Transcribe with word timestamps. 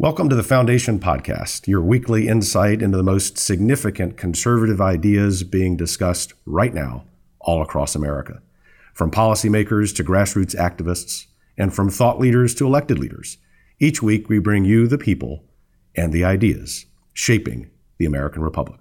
Welcome 0.00 0.30
to 0.30 0.34
the 0.34 0.42
Foundation 0.42 0.98
Podcast, 0.98 1.68
your 1.68 1.82
weekly 1.82 2.26
insight 2.26 2.80
into 2.80 2.96
the 2.96 3.02
most 3.02 3.36
significant 3.36 4.16
conservative 4.16 4.80
ideas 4.80 5.42
being 5.42 5.76
discussed 5.76 6.32
right 6.46 6.72
now 6.72 7.04
all 7.38 7.60
across 7.60 7.94
America. 7.94 8.40
From 8.94 9.10
policymakers 9.10 9.94
to 9.96 10.02
grassroots 10.02 10.56
activists, 10.56 11.26
and 11.58 11.74
from 11.74 11.90
thought 11.90 12.18
leaders 12.18 12.54
to 12.54 12.66
elected 12.66 12.98
leaders, 12.98 13.36
each 13.78 14.02
week 14.02 14.30
we 14.30 14.38
bring 14.38 14.64
you 14.64 14.88
the 14.88 14.96
people 14.96 15.44
and 15.94 16.14
the 16.14 16.24
ideas 16.24 16.86
shaping 17.12 17.70
the 17.98 18.06
American 18.06 18.40
Republic. 18.40 18.80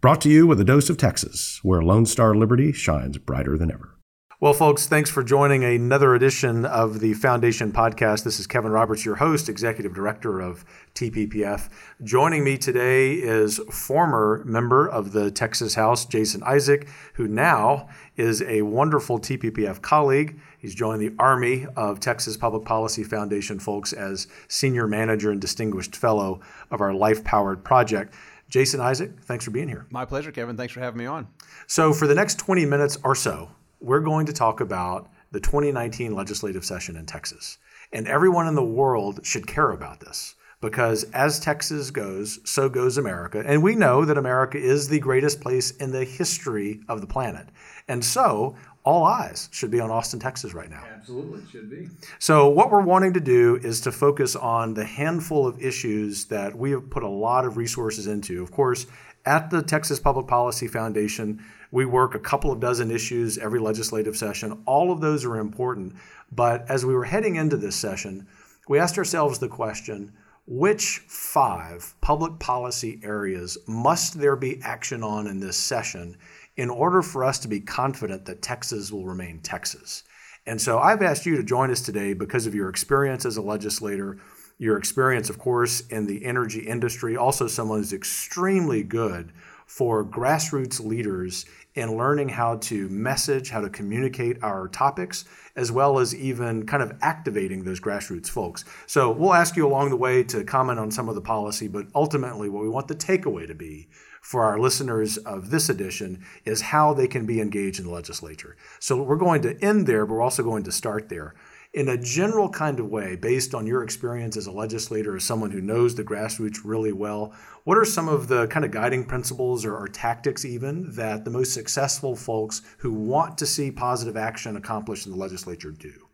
Brought 0.00 0.20
to 0.22 0.28
you 0.28 0.44
with 0.44 0.60
a 0.60 0.64
dose 0.64 0.90
of 0.90 0.96
Texas, 0.96 1.60
where 1.62 1.82
Lone 1.82 2.04
Star 2.04 2.34
Liberty 2.34 2.72
shines 2.72 3.16
brighter 3.16 3.56
than 3.56 3.70
ever. 3.70 3.95
Well, 4.38 4.52
folks, 4.52 4.86
thanks 4.86 5.08
for 5.08 5.22
joining 5.22 5.64
another 5.64 6.14
edition 6.14 6.66
of 6.66 7.00
the 7.00 7.14
Foundation 7.14 7.72
Podcast. 7.72 8.22
This 8.22 8.38
is 8.38 8.46
Kevin 8.46 8.70
Roberts, 8.70 9.02
your 9.02 9.14
host, 9.14 9.48
Executive 9.48 9.94
Director 9.94 10.42
of 10.42 10.62
TPPF. 10.94 11.70
Joining 12.02 12.44
me 12.44 12.58
today 12.58 13.14
is 13.14 13.56
former 13.72 14.42
member 14.44 14.86
of 14.86 15.12
the 15.12 15.30
Texas 15.30 15.74
House, 15.74 16.04
Jason 16.04 16.42
Isaac, 16.42 16.86
who 17.14 17.26
now 17.26 17.88
is 18.18 18.42
a 18.42 18.60
wonderful 18.60 19.18
TPPF 19.18 19.80
colleague. 19.80 20.38
He's 20.58 20.74
joined 20.74 21.00
the 21.00 21.14
Army 21.18 21.66
of 21.74 21.98
Texas 21.98 22.36
Public 22.36 22.66
Policy 22.66 23.04
Foundation 23.04 23.58
folks 23.58 23.94
as 23.94 24.28
Senior 24.48 24.86
Manager 24.86 25.30
and 25.30 25.40
Distinguished 25.40 25.96
Fellow 25.96 26.40
of 26.70 26.82
our 26.82 26.92
Life 26.92 27.24
Powered 27.24 27.64
Project. 27.64 28.12
Jason 28.50 28.80
Isaac, 28.82 29.18
thanks 29.22 29.46
for 29.46 29.50
being 29.50 29.68
here. 29.68 29.86
My 29.88 30.04
pleasure, 30.04 30.30
Kevin. 30.30 30.58
Thanks 30.58 30.74
for 30.74 30.80
having 30.80 30.98
me 30.98 31.06
on. 31.06 31.26
So, 31.66 31.94
for 31.94 32.06
the 32.06 32.14
next 32.14 32.38
20 32.38 32.66
minutes 32.66 32.98
or 33.02 33.14
so, 33.14 33.50
we're 33.80 34.00
going 34.00 34.26
to 34.26 34.32
talk 34.32 34.60
about 34.60 35.10
the 35.32 35.40
2019 35.40 36.14
legislative 36.14 36.64
session 36.64 36.96
in 36.96 37.06
Texas. 37.06 37.58
And 37.92 38.08
everyone 38.08 38.48
in 38.48 38.54
the 38.54 38.64
world 38.64 39.20
should 39.24 39.46
care 39.46 39.70
about 39.70 40.00
this 40.00 40.34
because 40.60 41.04
as 41.12 41.38
Texas 41.38 41.90
goes, 41.90 42.40
so 42.44 42.68
goes 42.68 42.98
America. 42.98 43.42
And 43.46 43.62
we 43.62 43.74
know 43.74 44.04
that 44.04 44.18
America 44.18 44.58
is 44.58 44.88
the 44.88 44.98
greatest 44.98 45.40
place 45.40 45.70
in 45.72 45.92
the 45.92 46.04
history 46.04 46.80
of 46.88 47.00
the 47.00 47.06
planet. 47.06 47.48
And 47.88 48.04
so 48.04 48.56
all 48.86 49.04
eyes 49.04 49.48
should 49.52 49.70
be 49.70 49.80
on 49.80 49.90
Austin, 49.90 50.20
Texas 50.20 50.54
right 50.54 50.70
now. 50.70 50.84
Absolutely, 50.94 51.42
should 51.50 51.68
be. 51.68 51.88
So, 52.20 52.48
what 52.48 52.70
we're 52.70 52.82
wanting 52.82 53.12
to 53.14 53.20
do 53.20 53.56
is 53.56 53.80
to 53.82 53.92
focus 53.92 54.36
on 54.36 54.74
the 54.74 54.84
handful 54.84 55.44
of 55.44 55.60
issues 55.60 56.26
that 56.26 56.56
we 56.56 56.70
have 56.70 56.88
put 56.88 57.02
a 57.02 57.08
lot 57.08 57.44
of 57.44 57.56
resources 57.56 58.06
into. 58.06 58.42
Of 58.42 58.52
course, 58.52 58.86
at 59.24 59.50
the 59.50 59.60
Texas 59.60 59.98
Public 59.98 60.28
Policy 60.28 60.68
Foundation, 60.68 61.44
we 61.70 61.84
work 61.84 62.14
a 62.14 62.20
couple 62.20 62.50
of 62.50 62.60
dozen 62.60 62.90
issues 62.90 63.38
every 63.38 63.60
legislative 63.60 64.16
session. 64.16 64.62
All 64.66 64.92
of 64.92 65.00
those 65.00 65.24
are 65.24 65.36
important. 65.36 65.94
But 66.32 66.68
as 66.68 66.84
we 66.84 66.94
were 66.94 67.04
heading 67.04 67.36
into 67.36 67.56
this 67.56 67.76
session, 67.76 68.26
we 68.68 68.78
asked 68.78 68.98
ourselves 68.98 69.38
the 69.38 69.48
question 69.48 70.12
which 70.48 70.98
five 71.08 71.94
public 72.00 72.38
policy 72.38 73.00
areas 73.02 73.58
must 73.66 74.18
there 74.18 74.36
be 74.36 74.60
action 74.62 75.02
on 75.02 75.26
in 75.26 75.40
this 75.40 75.56
session 75.56 76.16
in 76.56 76.70
order 76.70 77.02
for 77.02 77.24
us 77.24 77.38
to 77.40 77.48
be 77.48 77.60
confident 77.60 78.24
that 78.24 78.42
Texas 78.42 78.92
will 78.92 79.04
remain 79.04 79.40
Texas? 79.40 80.04
And 80.46 80.60
so 80.60 80.78
I've 80.78 81.02
asked 81.02 81.26
you 81.26 81.36
to 81.36 81.42
join 81.42 81.72
us 81.72 81.80
today 81.80 82.14
because 82.14 82.46
of 82.46 82.54
your 82.54 82.68
experience 82.68 83.24
as 83.24 83.36
a 83.36 83.42
legislator, 83.42 84.18
your 84.58 84.78
experience, 84.78 85.28
of 85.28 85.38
course, 85.38 85.80
in 85.88 86.06
the 86.06 86.24
energy 86.24 86.60
industry, 86.60 87.16
also 87.16 87.48
someone 87.48 87.78
who's 87.78 87.92
extremely 87.92 88.84
good 88.84 89.32
for 89.66 90.04
grassroots 90.04 90.80
leaders 90.80 91.44
in 91.74 91.98
learning 91.98 92.30
how 92.30 92.56
to 92.56 92.88
message, 92.88 93.50
how 93.50 93.60
to 93.60 93.68
communicate 93.68 94.42
our 94.42 94.68
topics, 94.68 95.24
as 95.56 95.70
well 95.70 95.98
as 95.98 96.14
even 96.14 96.64
kind 96.64 96.82
of 96.82 96.96
activating 97.02 97.64
those 97.64 97.80
grassroots 97.80 98.28
folks. 98.28 98.64
So 98.86 99.10
we'll 99.10 99.34
ask 99.34 99.56
you 99.56 99.66
along 99.66 99.90
the 99.90 99.96
way 99.96 100.22
to 100.24 100.44
comment 100.44 100.78
on 100.78 100.90
some 100.90 101.08
of 101.08 101.14
the 101.14 101.20
policy, 101.20 101.68
but 101.68 101.86
ultimately, 101.94 102.48
what 102.48 102.62
we 102.62 102.68
want 102.68 102.88
the 102.88 102.94
takeaway 102.94 103.46
to 103.46 103.54
be 103.54 103.88
for 104.22 104.44
our 104.44 104.58
listeners 104.58 105.18
of 105.18 105.50
this 105.50 105.68
edition 105.68 106.24
is 106.44 106.60
how 106.60 106.94
they 106.94 107.06
can 107.06 107.26
be 107.26 107.40
engaged 107.40 107.78
in 107.78 107.86
the 107.86 107.92
legislature. 107.92 108.56
So 108.80 109.02
we're 109.02 109.16
going 109.16 109.42
to 109.42 109.62
end 109.62 109.86
there, 109.86 110.06
but 110.06 110.14
we're 110.14 110.22
also 110.22 110.42
going 110.42 110.64
to 110.64 110.72
start 110.72 111.08
there 111.08 111.34
in 111.76 111.90
a 111.90 111.96
general 111.98 112.48
kind 112.48 112.80
of 112.80 112.88
way, 112.88 113.16
based 113.16 113.54
on 113.54 113.66
your 113.66 113.82
experience 113.82 114.34
as 114.38 114.46
a 114.46 114.50
legislator, 114.50 115.14
as 115.14 115.24
someone 115.24 115.50
who 115.50 115.60
knows 115.60 115.94
the 115.94 116.02
grassroots 116.02 116.60
really 116.64 116.92
well, 116.92 117.34
what 117.64 117.76
are 117.76 117.84
some 117.84 118.08
of 118.08 118.28
the 118.28 118.46
kind 118.46 118.64
of 118.64 118.70
guiding 118.70 119.04
principles 119.04 119.62
or, 119.62 119.76
or, 119.76 119.86
tactics, 119.86 120.46
even, 120.46 120.90
that 120.92 121.26
the 121.26 121.30
most 121.30 121.52
successful 121.52 122.16
folks 122.16 122.62
who 122.78 122.94
want 122.94 123.36
to 123.36 123.44
see 123.44 123.70
positive 123.70 124.16
action 124.16 124.56
accomplished 124.56 125.04
in 125.04 125.12
the 125.12 125.18
legislature 125.18 125.70
do? 125.70 126.05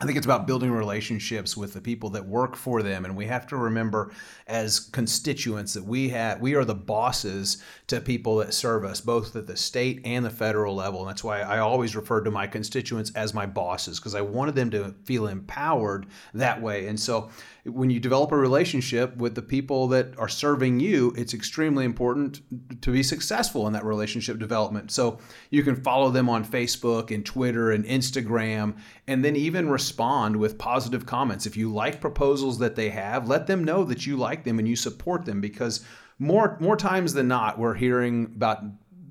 I 0.00 0.06
think 0.06 0.16
it's 0.16 0.26
about 0.26 0.46
building 0.46 0.70
relationships 0.70 1.56
with 1.56 1.72
the 1.72 1.80
people 1.80 2.10
that 2.10 2.24
work 2.24 2.54
for 2.54 2.84
them, 2.84 3.04
and 3.04 3.16
we 3.16 3.26
have 3.26 3.48
to 3.48 3.56
remember, 3.56 4.12
as 4.46 4.78
constituents, 4.78 5.74
that 5.74 5.82
we 5.82 6.08
have 6.10 6.40
we 6.40 6.54
are 6.54 6.64
the 6.64 6.74
bosses 6.74 7.64
to 7.88 8.00
people 8.00 8.36
that 8.36 8.54
serve 8.54 8.84
us, 8.84 9.00
both 9.00 9.34
at 9.34 9.48
the 9.48 9.56
state 9.56 10.00
and 10.04 10.24
the 10.24 10.30
federal 10.30 10.76
level. 10.76 11.00
And 11.00 11.08
that's 11.08 11.24
why 11.24 11.40
I 11.40 11.58
always 11.58 11.96
refer 11.96 12.20
to 12.20 12.30
my 12.30 12.46
constituents 12.46 13.10
as 13.16 13.34
my 13.34 13.44
bosses 13.44 13.98
because 13.98 14.14
I 14.14 14.20
wanted 14.20 14.54
them 14.54 14.70
to 14.70 14.94
feel 15.02 15.26
empowered 15.26 16.06
that 16.32 16.62
way. 16.62 16.86
And 16.86 16.98
so, 16.98 17.30
when 17.68 17.90
you 17.90 18.00
develop 18.00 18.32
a 18.32 18.36
relationship 18.36 19.16
with 19.16 19.34
the 19.34 19.42
people 19.42 19.88
that 19.88 20.18
are 20.18 20.28
serving 20.28 20.80
you, 20.80 21.12
it's 21.16 21.34
extremely 21.34 21.84
important 21.84 22.40
to 22.82 22.90
be 22.90 23.02
successful 23.02 23.66
in 23.66 23.72
that 23.72 23.84
relationship 23.84 24.38
development. 24.38 24.90
So 24.90 25.18
you 25.50 25.62
can 25.62 25.76
follow 25.76 26.10
them 26.10 26.28
on 26.28 26.44
Facebook 26.44 27.14
and 27.14 27.24
Twitter 27.24 27.72
and 27.72 27.84
Instagram, 27.84 28.76
and 29.06 29.24
then 29.24 29.36
even 29.36 29.68
respond 29.68 30.36
with 30.36 30.58
positive 30.58 31.06
comments. 31.06 31.46
If 31.46 31.56
you 31.56 31.72
like 31.72 32.00
proposals 32.00 32.58
that 32.58 32.76
they 32.76 32.90
have, 32.90 33.28
let 33.28 33.46
them 33.46 33.64
know 33.64 33.84
that 33.84 34.06
you 34.06 34.16
like 34.16 34.44
them 34.44 34.58
and 34.58 34.68
you 34.68 34.76
support 34.76 35.24
them 35.24 35.40
because 35.40 35.84
more 36.18 36.56
more 36.60 36.76
times 36.76 37.12
than 37.12 37.28
not, 37.28 37.58
we're 37.58 37.74
hearing 37.74 38.24
about 38.36 38.64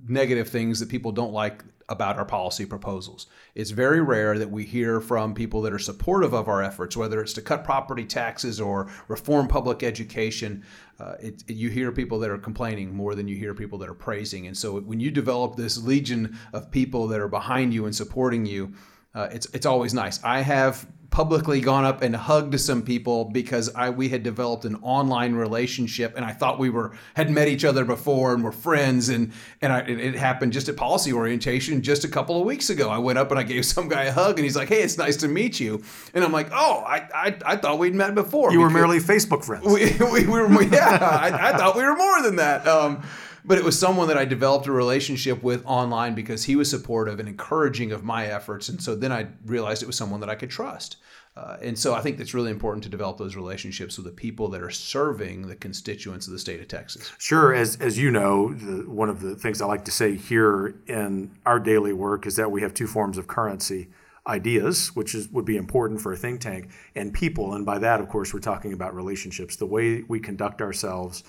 negative 0.07 0.49
things 0.49 0.79
that 0.79 0.89
people 0.89 1.11
don't 1.11 1.33
like 1.33 1.63
about 1.89 2.17
our 2.17 2.25
policy 2.25 2.65
proposals. 2.65 3.27
It's 3.55 3.71
very 3.71 4.01
rare 4.01 4.37
that 4.37 4.51
we 4.51 4.65
hear 4.65 4.99
from 4.99 5.33
people 5.33 5.61
that 5.61 5.73
are 5.73 5.79
supportive 5.79 6.33
of 6.33 6.47
our 6.47 6.61
efforts, 6.61 6.97
whether 6.97 7.21
it's 7.21 7.33
to 7.33 7.41
cut 7.41 7.63
property 7.63 8.05
taxes 8.05 8.59
or 8.59 8.89
reform 9.07 9.47
public 9.47 9.83
education. 9.83 10.65
Uh, 10.99 11.15
it, 11.19 11.43
it, 11.47 11.55
you 11.55 11.69
hear 11.69 11.91
people 11.91 12.19
that 12.19 12.29
are 12.29 12.37
complaining 12.37 12.93
more 12.93 13.15
than 13.15 13.27
you 13.27 13.37
hear 13.37 13.53
people 13.53 13.79
that 13.79 13.89
are 13.89 13.93
praising. 13.93 14.47
And 14.47 14.57
so 14.57 14.79
when 14.81 14.99
you 14.99 15.11
develop 15.11 15.55
this 15.55 15.81
legion 15.81 16.37
of 16.51 16.71
people 16.71 17.07
that 17.07 17.21
are 17.21 17.29
behind 17.29 17.73
you 17.73 17.85
and 17.85 17.95
supporting 17.95 18.45
you, 18.45 18.73
uh, 19.15 19.29
it's 19.31 19.47
it's 19.53 19.65
always 19.65 19.93
nice. 19.93 20.23
I 20.23 20.41
have 20.41 20.85
publicly 21.09 21.61
gone 21.61 21.85
up 21.85 22.01
and 22.01 22.15
hugged 22.15 22.59
some 22.59 22.81
people 22.81 23.25
because 23.25 23.73
I 23.73 23.89
we 23.89 24.09
had 24.09 24.23
developed 24.23 24.65
an 24.65 24.75
online 24.81 25.35
relationship 25.35 26.13
and 26.15 26.25
I 26.25 26.33
thought 26.33 26.59
we 26.59 26.69
were 26.69 26.93
had 27.15 27.29
met 27.29 27.47
each 27.47 27.63
other 27.63 27.85
before 27.85 28.33
and 28.33 28.43
were 28.43 28.51
friends 28.51 29.09
and 29.09 29.31
and 29.61 29.71
I, 29.71 29.79
it, 29.79 29.99
it, 29.99 30.15
happened 30.15 30.53
just 30.53 30.67
at 30.69 30.75
policy 30.75 31.13
orientation 31.13 31.81
just 31.81 32.03
a 32.03 32.07
couple 32.07 32.39
of 32.39 32.45
weeks 32.45 32.69
ago. 32.69 32.89
I 32.89 32.97
went 32.97 33.17
up 33.17 33.31
and 33.31 33.39
I 33.39 33.43
gave 33.43 33.65
some 33.75 33.87
guy 33.87 34.05
a 34.05 34.11
hug 34.11 34.37
and 34.37 34.43
he's 34.43 34.55
like, 34.55 34.69
"Hey, 34.69 34.81
it's 34.81 34.97
nice 34.97 35.17
to 35.17 35.27
meet 35.27 35.59
you," 35.59 35.81
and 36.13 36.23
I'm 36.23 36.31
like, 36.31 36.49
"Oh, 36.51 36.83
I 36.85 37.07
I, 37.13 37.37
I 37.45 37.55
thought 37.55 37.79
we'd 37.79 37.95
met 37.95 38.13
before." 38.13 38.51
You 38.51 38.59
were 38.59 38.69
merely 38.69 38.99
Facebook 38.99 39.43
friends. 39.43 39.65
We, 39.77 39.91
we, 39.99 40.25
we 40.25 40.41
were 40.41 40.63
yeah. 40.63 40.97
I, 41.01 41.49
I, 41.49 41.57
thought 41.57 41.75
we 41.75 41.83
were 41.83 41.95
more 41.95 42.21
than 42.21 42.37
that. 42.37 42.67
Um, 42.67 43.03
but 43.47 43.57
it 43.57 43.63
was 43.63 43.79
someone 43.79 44.09
that 44.09 44.17
I 44.17 44.25
developed 44.25 44.67
a 44.67 44.73
relationship 44.73 45.41
with 45.41 45.65
online 45.65 46.13
because 46.13 46.43
he 46.43 46.57
was 46.57 46.69
supportive 46.69 47.19
and 47.19 47.29
encouraging 47.29 47.93
of 47.93 48.03
my 48.03 48.27
efforts. 48.27 48.67
And 48.67 48.83
so 48.83 48.93
then 48.93 49.13
I 49.13 49.27
realized 49.45 49.81
it 49.81 49.87
was 49.87 49.95
someone 49.95 50.19
that 50.19 50.29
I 50.29 50.35
could 50.35 50.49
trust. 50.49 50.97
Uh, 51.37 51.55
and 51.61 51.77
so 51.77 51.93
I 51.93 52.01
think 52.01 52.19
it's 52.19 52.33
really 52.33 52.51
important 52.51 52.83
to 52.83 52.89
develop 52.89 53.17
those 53.17 53.35
relationships 53.35 53.95
with 53.97 54.05
the 54.05 54.11
people 54.11 54.49
that 54.49 54.61
are 54.61 54.71
serving 54.71 55.47
the 55.47 55.55
constituents 55.55 56.27
of 56.27 56.33
the 56.33 56.39
state 56.39 56.59
of 56.59 56.67
Texas. 56.67 57.11
Sure. 57.19 57.53
As, 57.53 57.77
as 57.77 57.97
you 57.97 58.11
know, 58.11 58.53
the, 58.53 58.89
one 58.89 59.07
of 59.07 59.21
the 59.21 59.35
things 59.35 59.61
I 59.61 59.65
like 59.65 59.85
to 59.85 59.91
say 59.91 60.15
here 60.15 60.75
in 60.87 61.31
our 61.45 61.59
daily 61.59 61.93
work 61.93 62.25
is 62.25 62.35
that 62.35 62.51
we 62.51 62.61
have 62.63 62.73
two 62.73 62.87
forms 62.87 63.17
of 63.17 63.27
currency 63.27 63.89
ideas, 64.25 64.93
which 64.95 65.15
is, 65.15 65.29
would 65.29 65.45
be 65.45 65.55
important 65.55 66.01
for 66.01 66.11
a 66.11 66.17
think 66.17 66.41
tank, 66.41 66.69
and 66.95 67.13
people. 67.13 67.53
And 67.53 67.65
by 67.65 67.79
that, 67.79 68.01
of 68.01 68.09
course, 68.09 68.33
we're 68.33 68.41
talking 68.41 68.73
about 68.73 68.93
relationships, 68.93 69.55
the 69.55 69.65
way 69.65 70.03
we 70.07 70.19
conduct 70.19 70.61
ourselves 70.61 71.23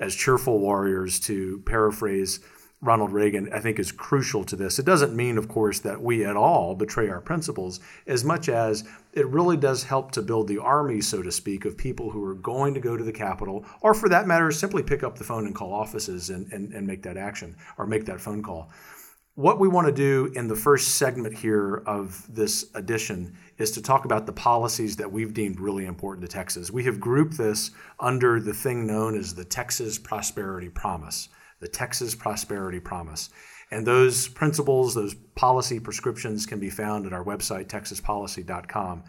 as 0.00 0.14
cheerful 0.14 0.58
warriors, 0.58 1.20
to 1.20 1.62
paraphrase 1.66 2.40
Ronald 2.84 3.12
Reagan, 3.12 3.50
I 3.50 3.60
think 3.60 3.78
is 3.78 3.92
crucial 3.92 4.44
to 4.44 4.56
this. 4.56 4.78
It 4.78 4.84
doesn't 4.84 5.16
mean, 5.16 5.38
of 5.38 5.48
course, 5.48 5.80
that 5.80 6.02
we 6.02 6.24
at 6.24 6.36
all 6.36 6.74
betray 6.74 7.08
our 7.08 7.20
principles, 7.20 7.80
as 8.06 8.24
much 8.24 8.50
as 8.50 8.84
it 9.14 9.26
really 9.28 9.56
does 9.56 9.84
help 9.84 10.12
to 10.12 10.22
build 10.22 10.48
the 10.48 10.58
army, 10.58 11.00
so 11.00 11.22
to 11.22 11.32
speak, 11.32 11.64
of 11.64 11.78
people 11.78 12.10
who 12.10 12.22
are 12.24 12.34
going 12.34 12.74
to 12.74 12.80
go 12.80 12.94
to 12.94 13.04
the 13.04 13.12
Capitol, 13.12 13.64
or 13.80 13.94
for 13.94 14.10
that 14.10 14.26
matter, 14.26 14.50
simply 14.50 14.82
pick 14.82 15.02
up 15.02 15.16
the 15.16 15.24
phone 15.24 15.46
and 15.46 15.54
call 15.54 15.72
offices 15.72 16.28
and, 16.28 16.52
and, 16.52 16.74
and 16.74 16.86
make 16.86 17.02
that 17.02 17.16
action 17.16 17.56
or 17.78 17.86
make 17.86 18.04
that 18.04 18.20
phone 18.20 18.42
call. 18.42 18.70
What 19.36 19.58
we 19.58 19.66
want 19.66 19.88
to 19.88 19.92
do 19.92 20.32
in 20.36 20.46
the 20.46 20.54
first 20.54 20.94
segment 20.94 21.36
here 21.36 21.82
of 21.86 22.24
this 22.32 22.66
edition 22.74 23.36
is 23.58 23.72
to 23.72 23.82
talk 23.82 24.04
about 24.04 24.26
the 24.26 24.32
policies 24.32 24.94
that 24.94 25.10
we've 25.10 25.34
deemed 25.34 25.58
really 25.58 25.86
important 25.86 26.24
to 26.24 26.32
Texas. 26.32 26.70
We 26.70 26.84
have 26.84 27.00
grouped 27.00 27.36
this 27.36 27.72
under 27.98 28.38
the 28.38 28.54
thing 28.54 28.86
known 28.86 29.18
as 29.18 29.34
the 29.34 29.44
Texas 29.44 29.98
Prosperity 29.98 30.68
Promise. 30.68 31.30
The 31.58 31.66
Texas 31.66 32.14
Prosperity 32.14 32.78
Promise. 32.78 33.30
And 33.72 33.84
those 33.84 34.28
principles, 34.28 34.94
those 34.94 35.14
policy 35.34 35.80
prescriptions 35.80 36.46
can 36.46 36.60
be 36.60 36.70
found 36.70 37.04
at 37.04 37.12
our 37.12 37.24
website, 37.24 37.66
texaspolicy.com. 37.66 39.02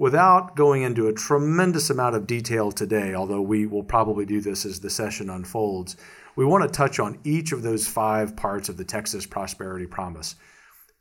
Without 0.00 0.56
going 0.56 0.80
into 0.80 1.08
a 1.08 1.12
tremendous 1.12 1.90
amount 1.90 2.16
of 2.16 2.26
detail 2.26 2.72
today, 2.72 3.14
although 3.14 3.42
we 3.42 3.66
will 3.66 3.82
probably 3.82 4.24
do 4.24 4.40
this 4.40 4.64
as 4.64 4.80
the 4.80 4.88
session 4.88 5.28
unfolds, 5.28 5.94
we 6.36 6.44
want 6.46 6.62
to 6.64 6.74
touch 6.74 6.98
on 6.98 7.18
each 7.22 7.52
of 7.52 7.60
those 7.60 7.86
five 7.86 8.34
parts 8.34 8.70
of 8.70 8.78
the 8.78 8.84
Texas 8.84 9.26
Prosperity 9.26 9.86
Promise 9.86 10.36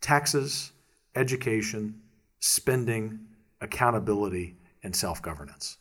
taxes, 0.02 0.74
education, 1.16 2.02
spending, 2.42 3.22
accountability, 3.62 4.58
and 4.84 4.94
self 4.94 5.22
governance. 5.22 5.78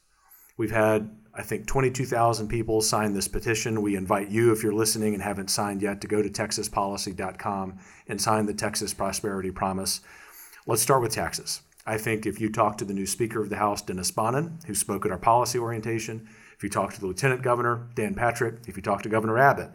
We've 0.56 0.70
had, 0.70 1.10
I 1.34 1.42
think, 1.42 1.66
22,000 1.66 2.46
people 2.46 2.80
sign 2.80 3.14
this 3.14 3.26
petition. 3.26 3.82
We 3.82 3.96
invite 3.96 4.28
you, 4.28 4.52
if 4.52 4.62
you're 4.62 4.72
listening 4.72 5.14
and 5.14 5.22
haven't 5.24 5.50
signed 5.50 5.82
yet, 5.82 6.00
to 6.02 6.06
go 6.06 6.22
to 6.22 6.30
texaspolicy.com 6.30 7.78
and 8.06 8.20
sign 8.20 8.46
the 8.46 8.54
Texas 8.54 8.94
Prosperity 8.94 9.50
Promise. 9.50 10.02
Let's 10.68 10.82
start 10.82 11.02
with 11.02 11.10
taxes. 11.10 11.62
I 11.88 11.96
think 11.96 12.26
if 12.26 12.38
you 12.38 12.50
talk 12.50 12.76
to 12.78 12.84
the 12.84 12.92
new 12.92 13.06
Speaker 13.06 13.40
of 13.40 13.48
the 13.48 13.56
House, 13.56 13.80
Dennis 13.80 14.12
Bonnen, 14.12 14.62
who 14.66 14.74
spoke 14.74 15.06
at 15.06 15.10
our 15.10 15.16
policy 15.16 15.58
orientation, 15.58 16.28
if 16.54 16.62
you 16.62 16.68
talk 16.68 16.92
to 16.92 17.00
the 17.00 17.06
Lieutenant 17.06 17.40
Governor, 17.40 17.88
Dan 17.94 18.14
Patrick, 18.14 18.56
if 18.66 18.76
you 18.76 18.82
talk 18.82 19.00
to 19.02 19.08
Governor 19.08 19.38
Abbott, 19.38 19.70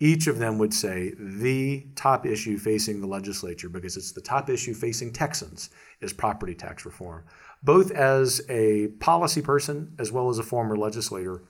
each 0.00 0.28
of 0.28 0.38
them 0.38 0.56
would 0.56 0.72
say 0.72 1.12
the 1.18 1.86
top 1.94 2.24
issue 2.24 2.56
facing 2.56 3.02
the 3.02 3.06
legislature, 3.06 3.68
because 3.68 3.98
it's 3.98 4.12
the 4.12 4.22
top 4.22 4.48
issue 4.48 4.72
facing 4.72 5.12
Texans, 5.12 5.68
is 6.00 6.14
property 6.14 6.54
tax 6.54 6.86
reform. 6.86 7.24
Both 7.62 7.90
as 7.90 8.40
a 8.48 8.88
policy 8.98 9.42
person 9.42 9.94
as 9.98 10.10
well 10.10 10.30
as 10.30 10.38
a 10.38 10.44
former 10.44 10.74
legislator, 10.74 11.42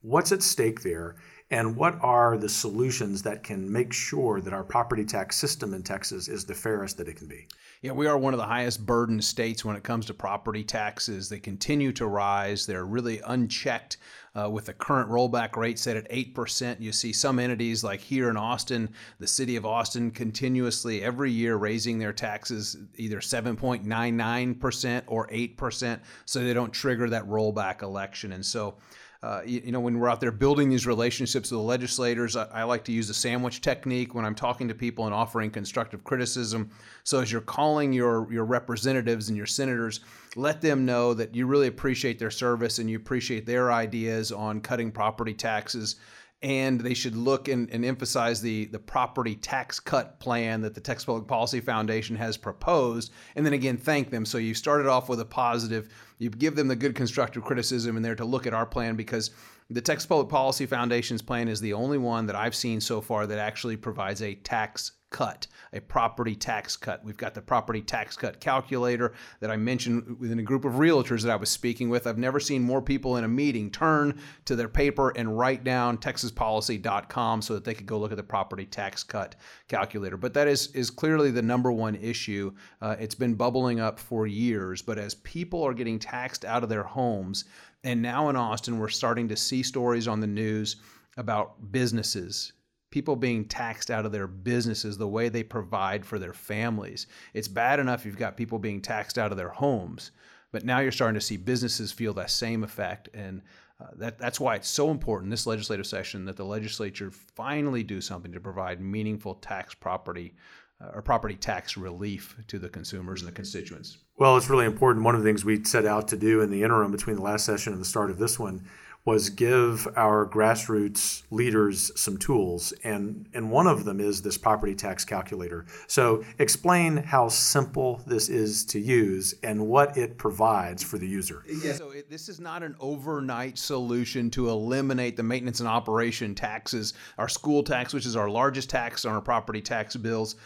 what's 0.00 0.32
at 0.32 0.42
stake 0.42 0.82
there 0.82 1.14
and 1.52 1.74
what 1.74 1.98
are 2.00 2.36
the 2.36 2.48
solutions 2.48 3.22
that 3.22 3.42
can 3.42 3.70
make 3.70 3.92
sure 3.92 4.40
that 4.40 4.52
our 4.52 4.62
property 4.62 5.04
tax 5.04 5.36
system 5.36 5.74
in 5.74 5.82
Texas 5.82 6.28
is 6.28 6.44
the 6.44 6.54
fairest 6.54 6.96
that 6.98 7.08
it 7.08 7.16
can 7.16 7.26
be? 7.26 7.48
Yeah, 7.82 7.90
we 7.92 8.06
are 8.06 8.16
one 8.16 8.34
of 8.34 8.38
the 8.38 8.46
highest 8.46 8.86
burdened 8.86 9.24
states 9.24 9.64
when 9.64 9.74
it 9.74 9.82
comes 9.82 10.06
to 10.06 10.14
property 10.14 10.62
taxes. 10.62 11.28
They 11.28 11.40
continue 11.40 11.90
to 11.92 12.06
rise. 12.06 12.66
They're 12.66 12.84
really 12.84 13.20
unchecked 13.26 13.96
uh, 14.38 14.48
with 14.48 14.66
the 14.66 14.74
current 14.74 15.10
rollback 15.10 15.56
rate 15.56 15.78
set 15.78 15.96
at 15.96 16.08
8%. 16.08 16.80
You 16.80 16.92
see 16.92 17.12
some 17.12 17.40
entities 17.40 17.82
like 17.82 18.00
here 18.00 18.30
in 18.30 18.36
Austin, 18.36 18.90
the 19.18 19.26
city 19.26 19.56
of 19.56 19.66
Austin, 19.66 20.12
continuously 20.12 21.02
every 21.02 21.32
year 21.32 21.56
raising 21.56 21.98
their 21.98 22.12
taxes 22.12 22.76
either 22.96 23.18
7.99% 23.18 25.02
or 25.08 25.26
8% 25.28 26.00
so 26.26 26.44
they 26.44 26.54
don't 26.54 26.72
trigger 26.72 27.10
that 27.10 27.26
rollback 27.26 27.82
election. 27.82 28.32
And 28.32 28.46
so, 28.46 28.76
uh, 29.22 29.42
you, 29.44 29.60
you, 29.66 29.72
know, 29.72 29.80
when 29.80 29.98
we're 29.98 30.08
out 30.08 30.18
there 30.18 30.32
building 30.32 30.70
these 30.70 30.86
relationships 30.86 31.50
with 31.50 31.58
the 31.58 31.62
legislators, 31.62 32.36
I, 32.36 32.44
I, 32.46 32.62
like 32.62 32.84
to 32.84 32.92
use 32.92 33.06
the 33.06 33.12
sandwich 33.12 33.60
technique 33.60 34.14
when 34.14 34.24
I'm 34.24 34.34
talking 34.34 34.66
to 34.68 34.74
people 34.74 35.04
and 35.04 35.12
offering 35.14 35.50
constructive 35.50 36.02
criticism. 36.04 36.70
So 37.04 37.20
as 37.20 37.30
you're 37.30 37.42
calling 37.42 37.92
your 37.92 38.32
your 38.32 38.46
representatives 38.46 39.28
and 39.28 39.36
your 39.36 39.46
senators, 39.46 40.00
let 40.36 40.62
them 40.62 40.86
know 40.86 41.12
that 41.12 41.34
you 41.34 41.46
really 41.46 41.66
appreciate 41.66 42.18
their 42.18 42.30
service 42.30 42.78
and 42.78 42.88
you 42.88 42.96
appreciate 42.96 43.44
their 43.44 43.70
ideas 43.70 44.32
on 44.32 44.62
cutting 44.62 44.90
property 44.90 45.34
taxes 45.34 45.96
and 46.42 46.80
they 46.80 46.94
should 46.94 47.14
look 47.14 47.48
and, 47.48 47.68
and, 47.70 47.84
emphasize 47.84 48.40
the, 48.40 48.64
the 48.66 48.78
property 48.78 49.34
tax 49.34 49.78
cut 49.78 50.18
plan 50.20 50.62
that 50.62 50.74
the 50.74 50.80
Texas 50.80 51.04
Public 51.04 51.26
Policy 51.26 51.60
Foundation 51.60 52.16
has 52.16 52.36
proposed, 52.38 53.12
and 53.36 53.44
then 53.44 53.52
again 53.52 53.76
thank 53.76 54.10
them. 54.10 54.24
So 54.24 54.38
you 54.38 54.54
started 54.54 54.86
off 54.86 55.08
with 55.08 55.20
a 55.20 55.24
positive, 55.24 55.92
you 56.18 56.30
give 56.30 56.56
them 56.56 56.68
the 56.68 56.76
good 56.76 56.94
constructive 56.94 57.44
criticism 57.44 57.96
and 57.96 58.04
they're 58.04 58.14
to 58.14 58.24
look 58.24 58.46
at 58.46 58.54
our 58.54 58.66
plan 58.66 58.96
because 58.96 59.30
the 59.68 59.82
Texas 59.82 60.06
Public 60.06 60.28
Policy 60.28 60.66
Foundation's 60.66 61.22
plan 61.22 61.46
is 61.46 61.60
the 61.60 61.74
only 61.74 61.98
one 61.98 62.26
that 62.26 62.36
I've 62.36 62.54
seen 62.54 62.80
so 62.80 63.00
far 63.00 63.26
that 63.26 63.38
actually 63.38 63.76
provides 63.76 64.22
a 64.22 64.34
tax 64.34 64.92
cut, 65.10 65.46
a 65.72 65.80
property 65.80 66.34
tax 66.34 66.76
cut. 66.76 67.04
We've 67.04 67.16
got 67.16 67.34
the 67.34 67.42
property 67.42 67.82
tax 67.82 68.16
cut 68.16 68.40
calculator 68.40 69.12
that 69.40 69.50
I 69.50 69.56
mentioned 69.56 70.18
within 70.18 70.38
a 70.38 70.42
group 70.42 70.64
of 70.64 70.74
realtors 70.74 71.22
that 71.22 71.30
I 71.30 71.36
was 71.36 71.50
speaking 71.50 71.90
with. 71.90 72.06
I've 72.06 72.18
never 72.18 72.40
seen 72.40 72.62
more 72.62 72.80
people 72.80 73.16
in 73.16 73.24
a 73.24 73.28
meeting 73.28 73.70
turn 73.70 74.20
to 74.44 74.56
their 74.56 74.68
paper 74.68 75.10
and 75.10 75.36
write 75.36 75.64
down 75.64 75.98
texaspolicy.com 75.98 77.42
so 77.42 77.54
that 77.54 77.64
they 77.64 77.74
could 77.74 77.86
go 77.86 77.98
look 77.98 78.12
at 78.12 78.16
the 78.16 78.22
property 78.22 78.64
tax 78.64 79.02
cut 79.02 79.34
calculator. 79.68 80.16
But 80.16 80.34
that 80.34 80.48
is 80.48 80.68
is 80.68 80.90
clearly 80.90 81.30
the 81.30 81.42
number 81.42 81.72
one 81.72 81.96
issue. 81.96 82.52
Uh, 82.80 82.96
it's 82.98 83.14
been 83.14 83.34
bubbling 83.34 83.80
up 83.80 83.98
for 83.98 84.26
years, 84.26 84.80
but 84.80 84.98
as 84.98 85.14
people 85.16 85.62
are 85.62 85.74
getting 85.74 85.98
taxed 85.98 86.44
out 86.44 86.62
of 86.62 86.68
their 86.68 86.84
homes, 86.84 87.44
and 87.82 88.00
now 88.00 88.28
in 88.28 88.36
Austin, 88.36 88.78
we're 88.78 88.88
starting 88.88 89.28
to 89.28 89.36
see 89.36 89.62
stories 89.62 90.06
on 90.06 90.20
the 90.20 90.26
news 90.26 90.76
about 91.16 91.72
businesses 91.72 92.52
people 92.90 93.16
being 93.16 93.44
taxed 93.44 93.90
out 93.90 94.04
of 94.04 94.12
their 94.12 94.26
businesses, 94.26 94.98
the 94.98 95.08
way 95.08 95.28
they 95.28 95.42
provide 95.42 96.04
for 96.04 96.18
their 96.18 96.32
families. 96.32 97.06
It's 97.34 97.48
bad 97.48 97.78
enough 97.78 98.04
you've 98.04 98.16
got 98.16 98.36
people 98.36 98.58
being 98.58 98.82
taxed 98.82 99.18
out 99.18 99.30
of 99.30 99.36
their 99.36 99.48
homes, 99.48 100.10
but 100.52 100.64
now 100.64 100.80
you're 100.80 100.92
starting 100.92 101.14
to 101.14 101.20
see 101.20 101.36
businesses 101.36 101.92
feel 101.92 102.12
that 102.14 102.30
same 102.30 102.64
effect. 102.64 103.08
And 103.14 103.42
uh, 103.80 103.86
that, 103.96 104.18
that's 104.18 104.40
why 104.40 104.56
it's 104.56 104.68
so 104.68 104.90
important 104.90 105.30
this 105.30 105.46
legislative 105.46 105.86
session 105.86 106.24
that 106.24 106.36
the 106.36 106.44
legislature 106.44 107.10
finally 107.10 107.82
do 107.82 108.00
something 108.00 108.32
to 108.32 108.40
provide 108.40 108.80
meaningful 108.80 109.36
tax 109.36 109.74
property 109.74 110.34
uh, 110.82 110.90
or 110.94 111.02
property 111.02 111.34
tax 111.34 111.76
relief 111.76 112.36
to 112.48 112.58
the 112.58 112.68
consumers 112.68 113.20
and 113.20 113.28
the 113.28 113.34
constituents. 113.34 113.98
Well, 114.16 114.36
it's 114.36 114.50
really 114.50 114.66
important. 114.66 115.04
One 115.04 115.14
of 115.14 115.22
the 115.22 115.28
things 115.28 115.44
we 115.44 115.62
set 115.64 115.86
out 115.86 116.08
to 116.08 116.16
do 116.16 116.40
in 116.42 116.50
the 116.50 116.62
interim 116.62 116.90
between 116.90 117.16
the 117.16 117.22
last 117.22 117.44
session 117.44 117.72
and 117.72 117.80
the 117.80 117.86
start 117.86 118.10
of 118.10 118.18
this 118.18 118.38
one 118.38 118.64
was 119.04 119.30
give 119.30 119.88
our 119.96 120.26
grassroots 120.28 121.22
leaders 121.30 121.90
some 121.98 122.18
tools. 122.18 122.72
And 122.84 123.28
and 123.32 123.50
one 123.50 123.66
of 123.66 123.84
them 123.84 124.00
is 124.00 124.22
this 124.22 124.36
property 124.36 124.74
tax 124.74 125.04
calculator. 125.04 125.66
So 125.86 126.22
explain 126.38 126.98
how 126.98 127.28
simple 127.28 128.02
this 128.06 128.28
is 128.28 128.64
to 128.66 128.78
use 128.78 129.34
and 129.42 129.66
what 129.66 129.96
it 129.96 130.18
provides 130.18 130.82
for 130.82 130.98
the 130.98 131.06
user. 131.06 131.44
Yeah 131.62 131.72
so 131.72 131.90
it, 131.90 132.10
this 132.10 132.28
is 132.28 132.40
not 132.40 132.62
an 132.62 132.76
overnight 132.78 133.58
solution 133.58 134.30
to 134.30 134.50
eliminate 134.50 135.16
the 135.16 135.22
maintenance 135.22 135.60
and 135.60 135.68
operation 135.68 136.34
taxes. 136.34 136.92
Our 137.16 137.28
school 137.28 137.62
tax 137.62 137.94
which 137.94 138.06
is 138.06 138.16
our 138.16 138.28
largest 138.28 138.68
tax 138.68 139.04
on 139.04 139.14
our 139.14 139.22
property 139.22 139.62
tax 139.62 139.96
bills 139.96 140.36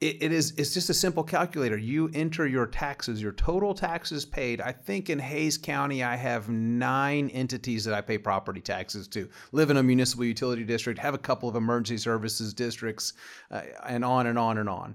it, 0.00 0.22
it 0.22 0.32
is 0.32 0.52
it's 0.58 0.74
just 0.74 0.90
a 0.90 0.94
simple 0.94 1.24
calculator. 1.24 1.78
You 1.78 2.10
enter 2.12 2.46
your 2.46 2.66
taxes, 2.66 3.22
your 3.22 3.32
total 3.32 3.72
taxes 3.72 4.26
paid. 4.26 4.60
I 4.60 4.72
think 4.72 5.08
in 5.08 5.18
Hays 5.18 5.56
County 5.56 6.04
I 6.04 6.16
have 6.16 6.50
nine 6.50 7.30
entities 7.30 7.84
that 7.86 7.94
I 7.94 8.02
pay 8.02 8.18
property 8.18 8.60
taxes 8.60 9.08
to. 9.08 9.28
Live 9.52 9.70
in 9.70 9.78
a 9.78 9.82
municipal 9.82 10.24
utility 10.24 10.64
district, 10.64 10.98
have 10.98 11.14
a 11.14 11.18
couple 11.18 11.48
of 11.48 11.56
emergency 11.56 11.96
services 11.96 12.52
districts, 12.52 13.14
uh, 13.50 13.62
and 13.86 14.04
on 14.04 14.26
and 14.26 14.38
on 14.38 14.58
and 14.58 14.68
on. 14.68 14.94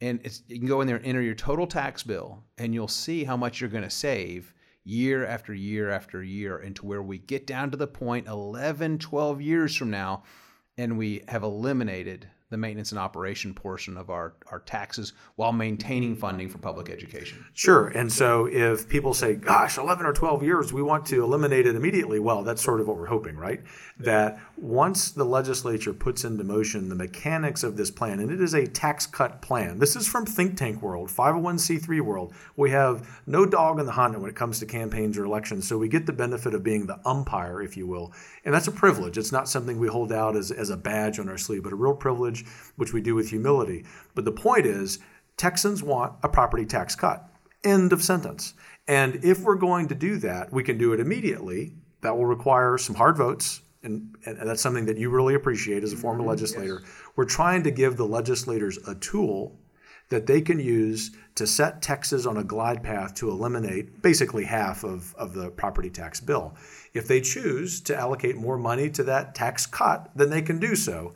And 0.00 0.20
you 0.46 0.58
can 0.58 0.68
go 0.68 0.82
in 0.82 0.86
there 0.86 0.96
and 0.96 1.06
enter 1.06 1.22
your 1.22 1.34
total 1.34 1.66
tax 1.66 2.02
bill, 2.02 2.44
and 2.58 2.74
you'll 2.74 2.86
see 2.86 3.24
how 3.24 3.36
much 3.36 3.60
you're 3.60 3.70
going 3.70 3.82
to 3.82 3.90
save 3.90 4.54
year 4.84 5.24
after 5.26 5.54
year 5.54 5.90
after 5.90 6.22
year, 6.22 6.58
into 6.58 6.86
where 6.86 7.02
we 7.02 7.18
get 7.18 7.46
down 7.46 7.70
to 7.70 7.76
the 7.76 7.86
point 7.86 8.28
11, 8.28 8.98
12 8.98 9.40
years 9.40 9.74
from 9.74 9.90
now, 9.90 10.22
and 10.76 10.98
we 10.98 11.24
have 11.28 11.42
eliminated 11.42 12.28
the 12.50 12.56
maintenance 12.56 12.92
and 12.92 12.98
operation 12.98 13.52
portion 13.52 13.98
of 13.98 14.08
our, 14.08 14.32
our 14.50 14.60
taxes 14.60 15.12
while 15.36 15.52
maintaining 15.52 16.16
funding 16.16 16.48
for 16.48 16.56
public 16.56 16.88
education. 16.88 17.44
Sure. 17.52 17.88
And 17.88 18.10
so 18.10 18.46
if 18.46 18.88
people 18.88 19.12
say, 19.12 19.34
gosh, 19.34 19.76
11 19.76 20.06
or 20.06 20.14
12 20.14 20.42
years, 20.42 20.72
we 20.72 20.82
want 20.82 21.04
to 21.06 21.22
eliminate 21.22 21.66
it 21.66 21.76
immediately, 21.76 22.18
well, 22.18 22.42
that's 22.42 22.62
sort 22.62 22.80
of 22.80 22.88
what 22.88 22.96
we're 22.96 23.06
hoping, 23.06 23.36
right? 23.36 23.60
That 23.98 24.40
once 24.56 25.10
the 25.10 25.24
legislature 25.24 25.92
puts 25.92 26.24
into 26.24 26.42
motion 26.42 26.88
the 26.88 26.94
mechanics 26.94 27.62
of 27.62 27.76
this 27.76 27.90
plan, 27.90 28.20
and 28.20 28.30
it 28.30 28.40
is 28.40 28.54
a 28.54 28.66
tax 28.66 29.06
cut 29.06 29.42
plan, 29.42 29.78
this 29.78 29.94
is 29.94 30.08
from 30.08 30.24
think 30.24 30.56
tank 30.56 30.80
world, 30.80 31.10
501c3 31.10 32.00
world. 32.00 32.32
We 32.56 32.70
have 32.70 33.20
no 33.26 33.44
dog 33.44 33.78
in 33.78 33.84
the 33.84 33.92
hunt 33.92 34.18
when 34.18 34.30
it 34.30 34.36
comes 34.36 34.58
to 34.60 34.66
campaigns 34.66 35.18
or 35.18 35.24
elections. 35.24 35.68
So 35.68 35.76
we 35.76 35.88
get 35.88 36.06
the 36.06 36.12
benefit 36.14 36.54
of 36.54 36.62
being 36.62 36.86
the 36.86 36.98
umpire, 37.04 37.60
if 37.60 37.76
you 37.76 37.86
will. 37.86 38.14
And 38.46 38.54
that's 38.54 38.68
a 38.68 38.72
privilege. 38.72 39.18
It's 39.18 39.32
not 39.32 39.50
something 39.50 39.78
we 39.78 39.88
hold 39.88 40.12
out 40.12 40.34
as, 40.34 40.50
as 40.50 40.70
a 40.70 40.76
badge 40.76 41.18
on 41.18 41.28
our 41.28 41.36
sleeve, 41.36 41.62
but 41.62 41.72
a 41.72 41.76
real 41.76 41.94
privilege 41.94 42.37
which 42.76 42.92
we 42.92 43.00
do 43.00 43.14
with 43.14 43.30
humility. 43.30 43.84
But 44.14 44.24
the 44.24 44.32
point 44.32 44.66
is, 44.66 44.98
Texans 45.36 45.82
want 45.82 46.14
a 46.22 46.28
property 46.28 46.66
tax 46.66 46.94
cut. 46.94 47.28
End 47.64 47.92
of 47.92 48.02
sentence. 48.02 48.54
And 48.86 49.24
if 49.24 49.40
we're 49.40 49.56
going 49.56 49.88
to 49.88 49.94
do 49.94 50.16
that, 50.18 50.52
we 50.52 50.62
can 50.62 50.78
do 50.78 50.92
it 50.92 51.00
immediately. 51.00 51.74
That 52.00 52.16
will 52.16 52.26
require 52.26 52.78
some 52.78 52.96
hard 52.96 53.16
votes. 53.16 53.62
And, 53.82 54.16
and 54.24 54.48
that's 54.48 54.62
something 54.62 54.86
that 54.86 54.98
you 54.98 55.10
really 55.10 55.34
appreciate 55.34 55.84
as 55.84 55.92
a 55.92 55.96
former 55.96 56.20
mm-hmm. 56.20 56.30
legislator. 56.30 56.80
Yes. 56.82 56.90
We're 57.16 57.24
trying 57.24 57.62
to 57.62 57.70
give 57.70 57.96
the 57.96 58.06
legislators 58.06 58.78
a 58.88 58.94
tool 58.96 59.58
that 60.08 60.26
they 60.26 60.40
can 60.40 60.58
use 60.58 61.10
to 61.34 61.46
set 61.46 61.82
Texas 61.82 62.26
on 62.26 62.38
a 62.38 62.44
glide 62.44 62.82
path 62.82 63.14
to 63.14 63.30
eliminate 63.30 64.02
basically 64.02 64.44
half 64.44 64.82
of, 64.82 65.14
of 65.16 65.34
the 65.34 65.50
property 65.50 65.90
tax 65.90 66.20
bill. 66.20 66.56
If 66.94 67.06
they 67.06 67.20
choose 67.20 67.80
to 67.82 67.96
allocate 67.96 68.36
more 68.36 68.56
money 68.56 68.90
to 68.90 69.04
that 69.04 69.34
tax 69.34 69.66
cut, 69.66 70.10
then 70.16 70.30
they 70.30 70.42
can 70.42 70.58
do 70.58 70.74
so. 70.74 71.14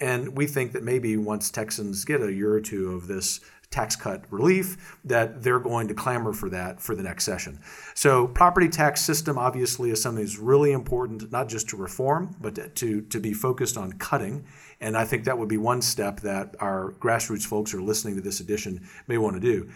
And 0.00 0.36
we 0.36 0.46
think 0.46 0.72
that 0.72 0.84
maybe 0.84 1.16
once 1.16 1.50
Texans 1.50 2.04
get 2.04 2.22
a 2.22 2.32
year 2.32 2.52
or 2.52 2.60
two 2.60 2.92
of 2.92 3.08
this 3.08 3.40
tax 3.70 3.96
cut 3.96 4.24
relief, 4.30 4.96
that 5.04 5.42
they're 5.42 5.58
going 5.58 5.88
to 5.88 5.94
clamor 5.94 6.32
for 6.32 6.48
that 6.48 6.80
for 6.80 6.94
the 6.94 7.02
next 7.02 7.24
session. 7.24 7.60
So, 7.94 8.26
property 8.26 8.68
tax 8.68 9.02
system 9.02 9.36
obviously 9.36 9.90
is 9.90 10.00
something 10.00 10.24
that's 10.24 10.38
really 10.38 10.72
important, 10.72 11.30
not 11.30 11.48
just 11.48 11.68
to 11.70 11.76
reform, 11.76 12.34
but 12.40 12.74
to, 12.76 13.02
to 13.02 13.20
be 13.20 13.34
focused 13.34 13.76
on 13.76 13.92
cutting. 13.94 14.46
And 14.80 14.96
I 14.96 15.04
think 15.04 15.24
that 15.24 15.36
would 15.36 15.48
be 15.48 15.58
one 15.58 15.82
step 15.82 16.20
that 16.20 16.54
our 16.60 16.94
grassroots 17.00 17.44
folks 17.44 17.72
who 17.72 17.78
are 17.78 17.82
listening 17.82 18.14
to 18.16 18.22
this 18.22 18.40
edition 18.40 18.86
may 19.06 19.18
want 19.18 19.34
to 19.34 19.40
do. 19.40 19.68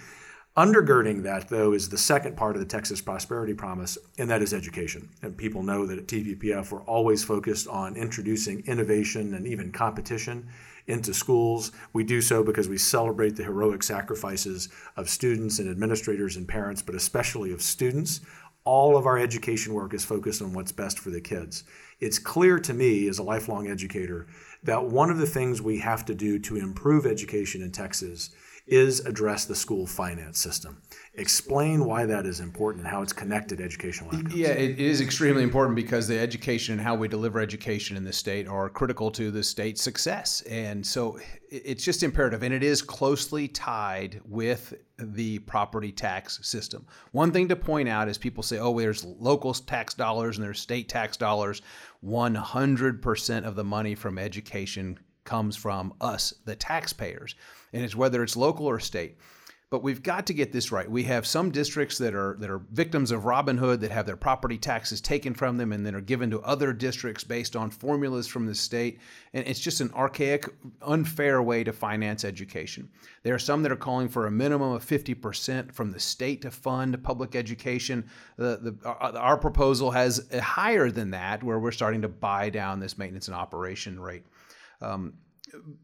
Undergirding 0.55 1.23
that, 1.23 1.49
though, 1.49 1.73
is 1.73 1.89
the 1.89 1.97
second 1.97 2.37
part 2.37 2.57
of 2.57 2.61
the 2.61 2.69
Texas 2.69 3.01
Prosperity 3.01 3.55
Promise, 3.55 3.97
and 4.19 4.29
that 4.29 4.43
is 4.43 4.53
education. 4.53 5.09
And 5.23 5.35
people 5.35 5.63
know 5.63 5.87
that 5.87 5.99
at 5.99 6.07
TPPF, 6.07 6.71
we're 6.71 6.83
always 6.83 7.25
focused 7.25 7.67
on 7.69 7.97
introducing 7.97 8.63
innovation 8.67 9.33
and 9.33 9.47
even 9.47 9.73
competition 9.73 10.47
into 10.89 11.15
schools. 11.15 11.73
We 11.95 12.05
do 12.05 12.21
so 12.21 12.45
because 12.45 12.69
we 12.69 12.77
celebrate 12.77 13.35
the 13.35 13.45
heroic 13.45 13.83
sacrifices 13.83 14.69
of 14.99 15.09
students 15.09 15.59
and 15.59 15.71
administrators 15.71 16.37
and 16.37 16.47
parents, 16.47 16.83
but 16.83 16.95
especially 16.95 17.51
of 17.53 17.63
students. 17.63 18.21
All 18.65 18.95
of 18.99 19.07
our 19.07 19.17
education 19.17 19.73
work 19.73 19.95
is 19.95 20.05
focused 20.05 20.43
on 20.43 20.53
what's 20.53 20.71
best 20.71 20.99
for 20.99 21.09
the 21.09 21.21
kids. 21.23 21.65
It's 21.99 22.19
clear 22.19 22.59
to 22.59 22.75
me, 22.75 23.09
as 23.09 23.19
a 23.19 23.23
lifelong 23.23 23.69
educator, 23.69 24.27
that 24.65 24.85
one 24.85 25.09
of 25.09 25.17
the 25.17 25.27
things 25.27 25.63
we 25.63 25.79
have 25.79 26.05
to 26.05 26.15
do 26.15 26.39
to 26.41 26.57
improve 26.57 27.07
education 27.07 27.63
in 27.63 27.73
Texas 27.73 28.31
is 28.67 29.01
address 29.01 29.45
the 29.45 29.55
school 29.55 29.87
finance 29.87 30.39
system. 30.39 30.81
Explain 31.15 31.85
why 31.85 32.07
that 32.07 32.25
is 32.25 32.41
important 32.41 32.85
and 32.85 32.91
how 32.91 33.03
it's 33.03 33.13
connected 33.13 33.59
to 33.59 33.65
educational 33.65 34.15
outcomes. 34.15 34.35
Yeah, 34.35 34.49
it 34.49 34.79
is 34.79 35.01
extremely 35.01 35.43
important 35.43 35.77
because 35.77 36.07
the 36.09 36.19
education 36.19 36.73
and 36.73 36.81
how 36.81 36.95
we 36.95 37.09
deliver 37.09 37.41
education 37.41 37.97
in 37.97 38.05
the 38.05 38.13
state 38.13 38.47
are 38.47 38.71
critical 38.71 39.11
to 39.13 39.31
the 39.31 39.43
state's 39.43 39.83
success. 39.83 40.43
And 40.43 40.87
so 40.87 41.19
it's 41.51 41.85
just 41.85 42.03
imperative, 42.03 42.43
and 42.43 42.55
it 42.55 42.63
is 42.63 42.81
closely 42.81 43.49
tied 43.49 44.21
with 44.25 44.75
the 44.99 45.41
property 45.41 45.91
tax 45.91 46.39
system. 46.43 46.87
One 47.11 47.33
thing 47.33 47.49
to 47.49 47.57
point 47.57 47.89
out 47.89 48.09
is 48.09 48.17
people 48.17 48.43
say, 48.43 48.59
oh, 48.59 48.79
there's 48.79 49.05
local 49.05 49.53
tax 49.53 49.95
dollars 49.95 50.39
and 50.39 50.45
there's 50.45 50.61
state 50.61 50.89
tax 50.89 51.17
dollars. 51.17 51.63
100% 52.05 53.45
of 53.45 53.55
the 53.57 53.65
money 53.65 53.95
from 53.95 54.19
education 54.19 54.99
comes 55.25 55.57
from 55.57 55.95
us, 56.01 56.33
the 56.45 56.57
taxpayers 56.57 57.35
and 57.73 57.85
it's 57.85 57.97
whether 57.97 58.23
it's 58.23 58.37
local 58.37 58.67
or 58.67 58.81
state. 58.81 59.17
But 59.73 59.83
we've 59.83 60.03
got 60.03 60.27
to 60.27 60.35
get 60.35 60.53
this 60.53 60.71
right. 60.71 60.89
We 60.91 61.05
have 61.05 61.27
some 61.27 61.51
districts 61.51 61.97
that 61.97 62.15
are 62.15 62.37
that 62.41 62.51
are 62.51 62.59
victims 62.73 63.11
of 63.11 63.25
Robin 63.25 63.57
Hood 63.57 63.81
that 63.81 63.91
have 63.91 64.05
their 64.05 64.19
property 64.19 64.59
taxes 64.59 65.01
taken 65.01 65.33
from 65.33 65.57
them 65.57 65.73
and 65.73 65.87
then 65.87 65.95
are 65.95 66.03
given 66.03 66.31
to 66.33 66.43
other 66.43 66.75
districts 66.75 67.25
based 67.25 67.57
on 67.57 67.71
formulas 67.71 68.27
from 68.27 68.45
the 68.45 68.55
state. 68.55 69.01
And 69.33 69.47
it's 69.49 69.61
just 69.61 69.81
an 69.81 69.91
archaic, 69.95 70.47
unfair 70.83 71.41
way 71.43 71.65
to 71.65 71.73
finance 71.73 72.23
education. 72.23 72.91
There 73.23 73.35
are 73.35 73.39
some 73.39 73.63
that 73.63 73.73
are 73.73 73.77
calling 73.77 74.11
for 74.11 74.27
a 74.27 74.31
minimum 74.31 74.73
of 74.73 74.85
50% 74.85 75.73
from 75.73 75.91
the 75.91 76.01
state 76.01 76.43
to 76.43 76.51
fund 76.51 77.03
public 77.03 77.35
education. 77.35 78.11
The, 78.37 78.59
the, 78.61 78.87
our, 78.87 79.17
our 79.17 79.37
proposal 79.39 79.91
has 79.91 80.29
a 80.35 80.41
higher 80.43 80.91
than 80.91 81.13
that, 81.13 81.43
where 81.43 81.59
we're 81.59 81.73
starting 81.73 82.03
to 82.03 82.09
buy 82.09 82.51
down 82.51 82.79
this 82.79 82.99
maintenance 82.99 83.29
and 83.29 83.35
operation 83.35 83.99
rate. 83.99 84.27
Um, 84.83 85.15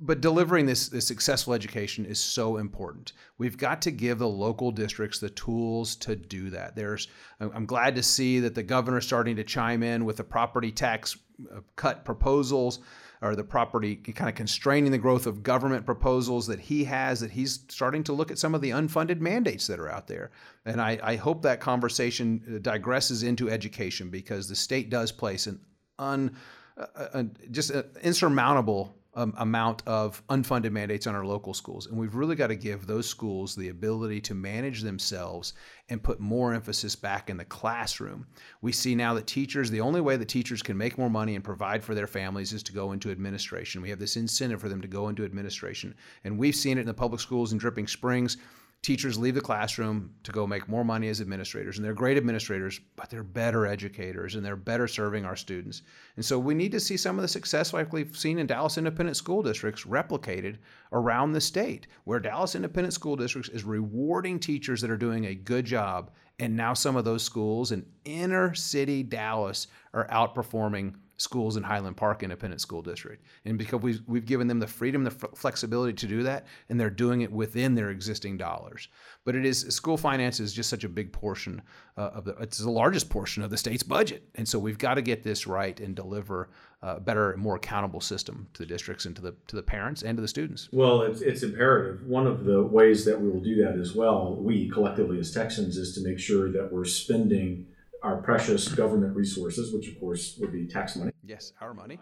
but 0.00 0.20
delivering 0.20 0.66
this, 0.66 0.88
this 0.88 1.06
successful 1.06 1.54
education 1.54 2.04
is 2.04 2.18
so 2.18 2.56
important. 2.56 3.12
We've 3.36 3.56
got 3.56 3.82
to 3.82 3.90
give 3.90 4.18
the 4.18 4.28
local 4.28 4.70
districts 4.70 5.18
the 5.18 5.30
tools 5.30 5.96
to 5.96 6.16
do 6.16 6.50
that. 6.50 6.74
There's, 6.74 7.08
I'm 7.40 7.66
glad 7.66 7.94
to 7.96 8.02
see 8.02 8.40
that 8.40 8.54
the 8.54 8.62
governor 8.62 8.98
is 8.98 9.06
starting 9.06 9.36
to 9.36 9.44
chime 9.44 9.82
in 9.82 10.04
with 10.04 10.16
the 10.16 10.24
property 10.24 10.72
tax 10.72 11.16
uh, 11.54 11.60
cut 11.76 12.04
proposals 12.04 12.80
or 13.20 13.34
the 13.34 13.44
property 13.44 13.96
kind 13.96 14.28
of 14.28 14.36
constraining 14.36 14.92
the 14.92 14.98
growth 14.98 15.26
of 15.26 15.42
government 15.42 15.84
proposals 15.84 16.46
that 16.46 16.60
he 16.60 16.84
has, 16.84 17.20
that 17.20 17.30
he's 17.30 17.60
starting 17.68 18.04
to 18.04 18.12
look 18.12 18.30
at 18.30 18.38
some 18.38 18.54
of 18.54 18.60
the 18.60 18.70
unfunded 18.70 19.20
mandates 19.20 19.66
that 19.66 19.80
are 19.80 19.90
out 19.90 20.06
there. 20.06 20.30
And 20.64 20.80
I, 20.80 20.98
I 21.02 21.16
hope 21.16 21.42
that 21.42 21.60
conversation 21.60 22.42
uh, 22.46 22.58
digresses 22.58 23.24
into 23.24 23.50
education 23.50 24.08
because 24.08 24.48
the 24.48 24.54
state 24.54 24.88
does 24.88 25.10
place 25.10 25.46
an 25.46 25.60
un, 25.98 26.36
uh, 26.76 26.86
uh, 27.12 27.22
just 27.50 27.70
an 27.70 27.84
insurmountable 28.02 28.94
um, 29.14 29.34
amount 29.38 29.82
of 29.86 30.22
unfunded 30.28 30.70
mandates 30.70 31.06
on 31.06 31.14
our 31.14 31.24
local 31.24 31.54
schools. 31.54 31.86
And 31.86 31.98
we've 31.98 32.14
really 32.14 32.36
got 32.36 32.48
to 32.48 32.56
give 32.56 32.86
those 32.86 33.08
schools 33.08 33.56
the 33.56 33.70
ability 33.70 34.20
to 34.22 34.34
manage 34.34 34.82
themselves 34.82 35.54
and 35.88 36.02
put 36.02 36.20
more 36.20 36.54
emphasis 36.54 36.94
back 36.94 37.30
in 37.30 37.36
the 37.36 37.44
classroom. 37.44 38.26
We 38.60 38.72
see 38.72 38.94
now 38.94 39.14
that 39.14 39.26
teachers, 39.26 39.70
the 39.70 39.80
only 39.80 40.00
way 40.00 40.16
that 40.16 40.28
teachers 40.28 40.62
can 40.62 40.76
make 40.76 40.98
more 40.98 41.10
money 41.10 41.34
and 41.34 41.42
provide 41.44 41.82
for 41.82 41.94
their 41.94 42.06
families 42.06 42.52
is 42.52 42.62
to 42.64 42.72
go 42.72 42.92
into 42.92 43.10
administration. 43.10 43.82
We 43.82 43.90
have 43.90 43.98
this 43.98 44.16
incentive 44.16 44.60
for 44.60 44.68
them 44.68 44.82
to 44.82 44.88
go 44.88 45.08
into 45.08 45.24
administration. 45.24 45.94
And 46.24 46.38
we've 46.38 46.54
seen 46.54 46.78
it 46.78 46.82
in 46.82 46.86
the 46.86 46.94
public 46.94 47.20
schools 47.20 47.52
in 47.52 47.58
Dripping 47.58 47.88
Springs 47.88 48.36
teachers 48.82 49.18
leave 49.18 49.34
the 49.34 49.40
classroom 49.40 50.14
to 50.22 50.30
go 50.30 50.46
make 50.46 50.68
more 50.68 50.84
money 50.84 51.08
as 51.08 51.20
administrators 51.20 51.76
and 51.76 51.84
they're 51.84 51.94
great 51.94 52.16
administrators 52.16 52.80
but 52.96 53.10
they're 53.10 53.24
better 53.24 53.66
educators 53.66 54.36
and 54.36 54.44
they're 54.44 54.56
better 54.56 54.86
serving 54.86 55.24
our 55.24 55.36
students. 55.36 55.82
And 56.16 56.24
so 56.24 56.38
we 56.38 56.54
need 56.54 56.72
to 56.72 56.80
see 56.80 56.96
some 56.96 57.16
of 57.16 57.22
the 57.22 57.28
success 57.28 57.72
like 57.72 57.92
we've 57.92 58.16
seen 58.16 58.38
in 58.38 58.46
dallas 58.46 58.78
independent 58.78 59.16
school 59.16 59.42
districts 59.42 59.84
replicated 59.84 60.58
around 60.92 61.32
the 61.32 61.40
state 61.40 61.88
where 62.04 62.20
dallas 62.20 62.54
independent 62.54 62.94
school 62.94 63.16
districts 63.16 63.50
is 63.50 63.64
rewarding 63.64 64.38
teachers 64.38 64.80
that 64.80 64.90
are 64.90 64.96
doing 64.96 65.26
a 65.26 65.34
good 65.34 65.64
job 65.64 66.12
and 66.38 66.56
now 66.56 66.72
some 66.72 66.96
of 66.96 67.04
those 67.04 67.24
schools 67.24 67.72
in 67.72 67.84
inner 68.04 68.54
city 68.54 69.02
dallas 69.02 69.66
are 69.92 70.06
outperforming 70.08 70.94
schools 71.18 71.56
in 71.56 71.64
Highland 71.64 71.96
Park 71.96 72.22
Independent 72.22 72.60
School 72.60 72.80
District. 72.80 73.22
And 73.44 73.58
because 73.58 73.82
we've, 73.82 74.00
we've 74.06 74.24
given 74.24 74.46
them 74.46 74.60
the 74.60 74.66
freedom, 74.68 75.02
the 75.02 75.10
f- 75.10 75.36
flexibility 75.36 75.92
to 75.92 76.06
do 76.06 76.22
that, 76.22 76.46
and 76.68 76.80
they're 76.80 76.90
doing 76.90 77.22
it 77.22 77.30
within 77.30 77.74
their 77.74 77.90
existing 77.90 78.36
dollars. 78.36 78.88
But 79.24 79.34
it 79.34 79.44
is 79.44 79.60
school 79.68 79.96
finance 79.96 80.38
is 80.38 80.52
just 80.52 80.70
such 80.70 80.84
a 80.84 80.88
big 80.88 81.12
portion 81.12 81.60
uh, 81.96 82.10
of 82.14 82.24
the, 82.24 82.36
it's 82.36 82.58
the 82.58 82.70
largest 82.70 83.10
portion 83.10 83.42
of 83.42 83.50
the 83.50 83.56
state's 83.56 83.82
budget. 83.82 84.28
And 84.36 84.48
so 84.48 84.60
we've 84.60 84.78
got 84.78 84.94
to 84.94 85.02
get 85.02 85.24
this 85.24 85.46
right 85.46 85.78
and 85.80 85.94
deliver 85.94 86.50
a 86.82 87.00
better 87.00 87.36
more 87.36 87.56
accountable 87.56 88.00
system 88.00 88.46
to 88.54 88.62
the 88.62 88.66
districts 88.66 89.04
and 89.04 89.16
to 89.16 89.22
the, 89.22 89.34
to 89.48 89.56
the 89.56 89.62
parents 89.62 90.02
and 90.02 90.16
to 90.16 90.22
the 90.22 90.28
students. 90.28 90.68
Well, 90.72 91.02
it's, 91.02 91.20
it's 91.20 91.42
imperative. 91.42 92.06
One 92.06 92.28
of 92.28 92.44
the 92.44 92.62
ways 92.62 93.04
that 93.06 93.20
we 93.20 93.28
will 93.28 93.40
do 93.40 93.56
that 93.64 93.76
as 93.76 93.92
well, 93.92 94.36
we 94.36 94.70
collectively 94.70 95.18
as 95.18 95.32
Texans, 95.32 95.76
is 95.76 95.94
to 95.96 96.00
make 96.08 96.20
sure 96.20 96.52
that 96.52 96.72
we're 96.72 96.84
spending– 96.84 97.66
our 98.02 98.16
precious 98.18 98.68
government 98.68 99.16
resources, 99.16 99.72
which 99.72 99.88
of 99.88 99.98
course 100.00 100.36
would 100.38 100.52
be 100.52 100.66
tax 100.66 100.96
money. 100.96 101.12
Yes, 101.24 101.52
our 101.60 101.74
money. 101.74 101.98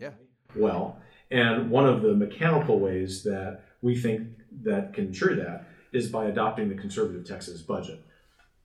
Yeah. 0.00 0.10
Well, 0.56 0.98
and 1.30 1.70
one 1.70 1.86
of 1.86 2.02
the 2.02 2.14
mechanical 2.14 2.80
ways 2.80 3.22
that 3.24 3.62
we 3.82 3.96
think 3.96 4.28
that 4.62 4.94
can 4.94 5.06
ensure 5.06 5.36
that 5.36 5.66
is 5.92 6.08
by 6.08 6.26
adopting 6.26 6.68
the 6.68 6.74
conservative 6.74 7.26
Texas 7.26 7.62
budget. 7.62 8.02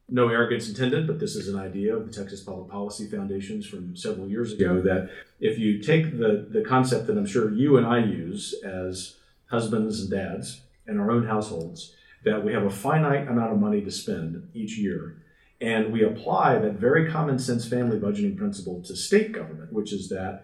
No 0.07 0.29
arrogance 0.29 0.69
intended, 0.69 1.07
but 1.07 1.19
this 1.19 1.35
is 1.35 1.47
an 1.47 1.59
idea 1.59 1.95
of 1.95 2.05
the 2.05 2.13
Texas 2.13 2.43
Public 2.43 2.69
Policy 2.69 3.07
Foundations 3.07 3.65
from 3.65 3.95
several 3.95 4.27
years 4.27 4.53
ago 4.53 4.81
that 4.81 5.09
if 5.39 5.57
you 5.57 5.81
take 5.81 6.17
the, 6.17 6.47
the 6.49 6.61
concept 6.61 7.07
that 7.07 7.17
I'm 7.17 7.25
sure 7.25 7.51
you 7.51 7.77
and 7.77 7.87
I 7.87 7.99
use 7.99 8.53
as 8.63 9.15
husbands 9.47 10.01
and 10.01 10.11
dads 10.11 10.61
in 10.87 10.99
our 10.99 11.09
own 11.09 11.25
households, 11.25 11.95
that 12.23 12.43
we 12.43 12.53
have 12.53 12.63
a 12.63 12.69
finite 12.69 13.27
amount 13.27 13.51
of 13.51 13.59
money 13.59 13.81
to 13.81 13.91
spend 13.91 14.47
each 14.53 14.77
year 14.77 15.23
and 15.61 15.91
we 15.91 16.03
apply 16.03 16.59
that 16.59 16.73
very 16.73 17.09
common 17.09 17.39
sense 17.39 17.67
family 17.67 17.97
budgeting 17.97 18.37
principle 18.37 18.81
to 18.83 18.95
state 18.95 19.31
government, 19.31 19.71
which 19.71 19.93
is 19.93 20.09
that 20.09 20.43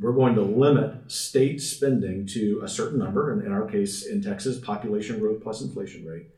we're 0.00 0.12
going 0.12 0.34
to 0.34 0.42
limit 0.42 1.10
state 1.10 1.60
spending 1.60 2.26
to 2.26 2.62
a 2.64 2.68
certain 2.68 2.98
number, 2.98 3.32
and 3.32 3.44
in 3.44 3.52
our 3.52 3.66
case 3.66 4.06
in 4.06 4.22
Texas, 4.22 4.58
population 4.58 5.18
growth 5.18 5.42
plus 5.42 5.60
inflation 5.60 6.06
rate. 6.06 6.28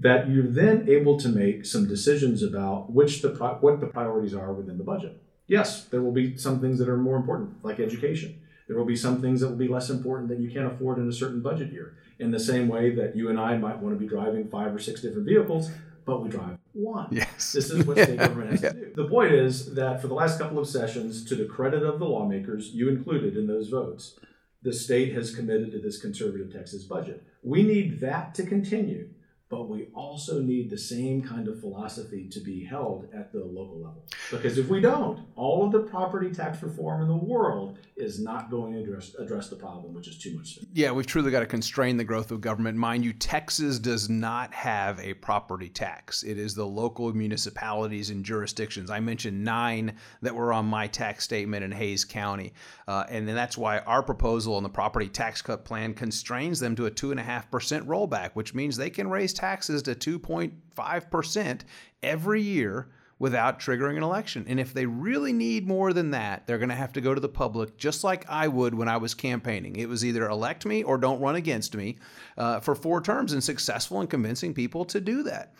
That 0.00 0.30
you're 0.30 0.46
then 0.46 0.88
able 0.88 1.18
to 1.18 1.28
make 1.28 1.66
some 1.66 1.86
decisions 1.86 2.42
about 2.42 2.92
which 2.92 3.20
the 3.20 3.30
what 3.60 3.80
the 3.80 3.86
priorities 3.86 4.34
are 4.34 4.52
within 4.52 4.78
the 4.78 4.84
budget. 4.84 5.20
Yes, 5.46 5.84
there 5.84 6.02
will 6.02 6.12
be 6.12 6.36
some 6.36 6.60
things 6.60 6.78
that 6.78 6.88
are 6.88 6.96
more 6.96 7.16
important, 7.16 7.64
like 7.64 7.80
education. 7.80 8.40
There 8.68 8.76
will 8.76 8.84
be 8.84 8.96
some 8.96 9.20
things 9.20 9.40
that 9.40 9.48
will 9.48 9.56
be 9.56 9.68
less 9.68 9.90
important 9.90 10.28
that 10.28 10.38
you 10.38 10.50
can't 10.50 10.72
afford 10.72 10.98
in 10.98 11.08
a 11.08 11.12
certain 11.12 11.40
budget 11.40 11.72
year. 11.72 11.96
In 12.18 12.30
the 12.30 12.38
same 12.38 12.68
way 12.68 12.94
that 12.94 13.16
you 13.16 13.30
and 13.30 13.40
I 13.40 13.56
might 13.56 13.78
want 13.78 13.94
to 13.94 13.98
be 13.98 14.06
driving 14.06 14.48
five 14.48 14.74
or 14.74 14.78
six 14.78 15.00
different 15.00 15.26
vehicles, 15.26 15.70
but 16.04 16.22
we 16.22 16.28
drive 16.28 16.58
one. 16.78 17.08
Yes. 17.10 17.52
This 17.52 17.70
is 17.70 17.84
what 17.84 17.98
state 17.98 18.18
government 18.18 18.52
has 18.52 18.62
yeah. 18.62 18.68
to 18.70 18.74
do. 18.74 18.92
The 18.94 19.08
point 19.08 19.32
is 19.32 19.74
that 19.74 20.00
for 20.00 20.08
the 20.08 20.14
last 20.14 20.38
couple 20.38 20.58
of 20.58 20.68
sessions, 20.68 21.24
to 21.26 21.34
the 21.34 21.44
credit 21.44 21.82
of 21.82 21.98
the 21.98 22.06
lawmakers, 22.06 22.70
you 22.70 22.88
included 22.88 23.36
in 23.36 23.46
those 23.46 23.68
votes, 23.68 24.18
the 24.62 24.72
state 24.72 25.14
has 25.14 25.34
committed 25.34 25.72
to 25.72 25.80
this 25.80 26.00
conservative 26.00 26.52
Texas 26.52 26.84
budget. 26.84 27.24
We 27.42 27.62
need 27.62 28.00
that 28.00 28.34
to 28.36 28.44
continue 28.44 29.10
but 29.50 29.68
we 29.68 29.88
also 29.94 30.42
need 30.42 30.68
the 30.68 30.78
same 30.78 31.22
kind 31.22 31.48
of 31.48 31.58
philosophy 31.60 32.28
to 32.28 32.40
be 32.40 32.64
held 32.64 33.08
at 33.14 33.32
the 33.32 33.38
local 33.38 33.76
level. 33.76 34.04
Because 34.30 34.58
if 34.58 34.68
we 34.68 34.80
don't, 34.80 35.20
all 35.36 35.64
of 35.64 35.72
the 35.72 35.80
property 35.80 36.30
tax 36.30 36.62
reform 36.62 37.00
in 37.00 37.08
the 37.08 37.16
world 37.16 37.78
is 37.96 38.20
not 38.20 38.50
going 38.50 38.74
to 38.74 38.80
address, 38.80 39.14
address 39.18 39.48
the 39.48 39.56
problem, 39.56 39.94
which 39.94 40.06
is 40.06 40.18
too 40.18 40.36
much. 40.36 40.58
Yeah, 40.74 40.90
we've 40.90 41.06
truly 41.06 41.30
got 41.30 41.40
to 41.40 41.46
constrain 41.46 41.96
the 41.96 42.04
growth 42.04 42.30
of 42.30 42.42
government. 42.42 42.76
Mind 42.76 43.04
you, 43.04 43.14
Texas 43.14 43.78
does 43.78 44.10
not 44.10 44.52
have 44.52 45.00
a 45.00 45.14
property 45.14 45.70
tax. 45.70 46.22
It 46.22 46.38
is 46.38 46.54
the 46.54 46.66
local 46.66 47.12
municipalities 47.14 48.10
and 48.10 48.24
jurisdictions. 48.24 48.90
I 48.90 49.00
mentioned 49.00 49.42
nine 49.42 49.94
that 50.20 50.34
were 50.34 50.52
on 50.52 50.66
my 50.66 50.86
tax 50.88 51.24
statement 51.24 51.64
in 51.64 51.72
Hays 51.72 52.04
County. 52.04 52.52
Uh, 52.86 53.04
and 53.08 53.26
then 53.26 53.34
that's 53.34 53.56
why 53.56 53.78
our 53.80 54.02
proposal 54.02 54.56
on 54.56 54.62
the 54.62 54.68
property 54.68 55.08
tax 55.08 55.40
cut 55.40 55.64
plan 55.64 55.94
constrains 55.94 56.60
them 56.60 56.76
to 56.76 56.84
a 56.84 56.90
2.5% 56.90 57.86
rollback, 57.86 58.32
which 58.34 58.54
means 58.54 58.76
they 58.76 58.90
can 58.90 59.08
raise 59.08 59.37
taxes 59.38 59.82
to 59.82 59.94
2.5% 59.94 61.60
every 62.02 62.42
year 62.42 62.88
without 63.18 63.58
triggering 63.58 63.96
an 63.96 64.02
election. 64.02 64.44
And 64.48 64.60
if 64.60 64.72
they 64.72 64.86
really 64.86 65.32
need 65.32 65.66
more 65.66 65.92
than 65.92 66.12
that, 66.12 66.46
they're 66.46 66.58
going 66.58 66.68
to 66.68 66.74
have 66.74 66.92
to 66.92 67.00
go 67.00 67.14
to 67.14 67.20
the 67.20 67.28
public, 67.28 67.76
just 67.76 68.04
like 68.04 68.28
I 68.28 68.46
would 68.48 68.74
when 68.74 68.88
I 68.88 68.96
was 68.96 69.14
campaigning. 69.14 69.76
It 69.76 69.88
was 69.88 70.04
either 70.04 70.28
elect 70.28 70.64
me 70.64 70.82
or 70.82 70.98
don't 70.98 71.20
run 71.20 71.34
against 71.34 71.74
me 71.74 71.96
uh, 72.36 72.60
for 72.60 72.74
four 72.74 73.00
terms 73.00 73.32
and 73.32 73.42
successful 73.42 74.00
in 74.00 74.06
convincing 74.06 74.54
people 74.54 74.84
to 74.86 75.00
do 75.00 75.22
that. 75.24 75.54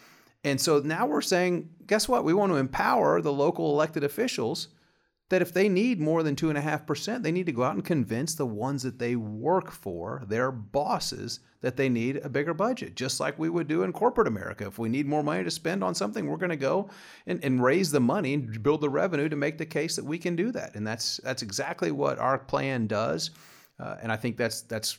And 0.45 0.61
so 0.61 0.79
now 0.79 1.07
we're 1.07 1.21
saying, 1.21 1.69
guess 1.87 2.09
what? 2.09 2.25
We 2.25 2.35
want 2.35 2.53
to 2.53 2.57
empower 2.57 3.21
the 3.21 3.33
local 3.33 3.73
elected 3.73 4.05
officials 4.05 4.69
that 5.29 5.43
if 5.43 5.53
they 5.53 5.69
need 5.69 6.01
more 6.01 6.23
than 6.23 6.35
2.5%, 6.35 7.23
they 7.23 7.33
need 7.33 7.47
to 7.47 7.53
go 7.53 7.63
out 7.63 7.75
and 7.75 7.85
convince 7.85 8.35
the 8.35 8.47
ones 8.47 8.83
that 8.83 8.99
they 8.99 9.15
work 9.15 9.71
for, 9.71 10.25
their 10.27 10.51
bosses, 10.51 11.41
that 11.61 11.77
they 11.77 11.89
need 11.89 12.17
a 12.19 12.29
bigger 12.29 12.55
budget, 12.55 12.95
just 12.95 13.21
like 13.21 13.39
we 13.39 13.51
would 13.51 13.69
do 13.69 13.83
in 13.83 13.93
corporate 13.93 14.29
America. 14.29 14.67
If 14.67 14.79
we 14.79 14.89
need 14.89 15.07
more 15.07 15.23
money 15.23 15.45
to 15.45 15.51
spend 15.51 15.85
on 15.85 15.95
something, 15.95 16.27
we're 16.27 16.37
going 16.37 16.51
to 16.51 16.57
go 16.57 16.89
and, 17.27 17.45
and 17.45 17.63
raise 17.63 17.91
the 17.91 18.01
money 18.01 18.35
and 18.35 18.63
build 18.63 18.81
the 18.81 18.89
revenue 18.89 19.29
to 19.29 19.37
make 19.37 19.59
the 19.59 19.67
case 19.67 19.97
that 19.97 20.05
we 20.05 20.19
can 20.19 20.35
do 20.37 20.51
that. 20.53 20.75
And 20.77 20.87
that's, 20.87 21.19
that's 21.19 21.43
exactly 21.43 21.91
what 21.91 22.19
our 22.19 22.39
plan 22.39 22.87
does. 22.87 23.31
Uh, 23.79 23.97
and 24.03 24.11
I 24.11 24.17
think 24.17 24.37
that's, 24.37 24.63
that's 24.63 24.99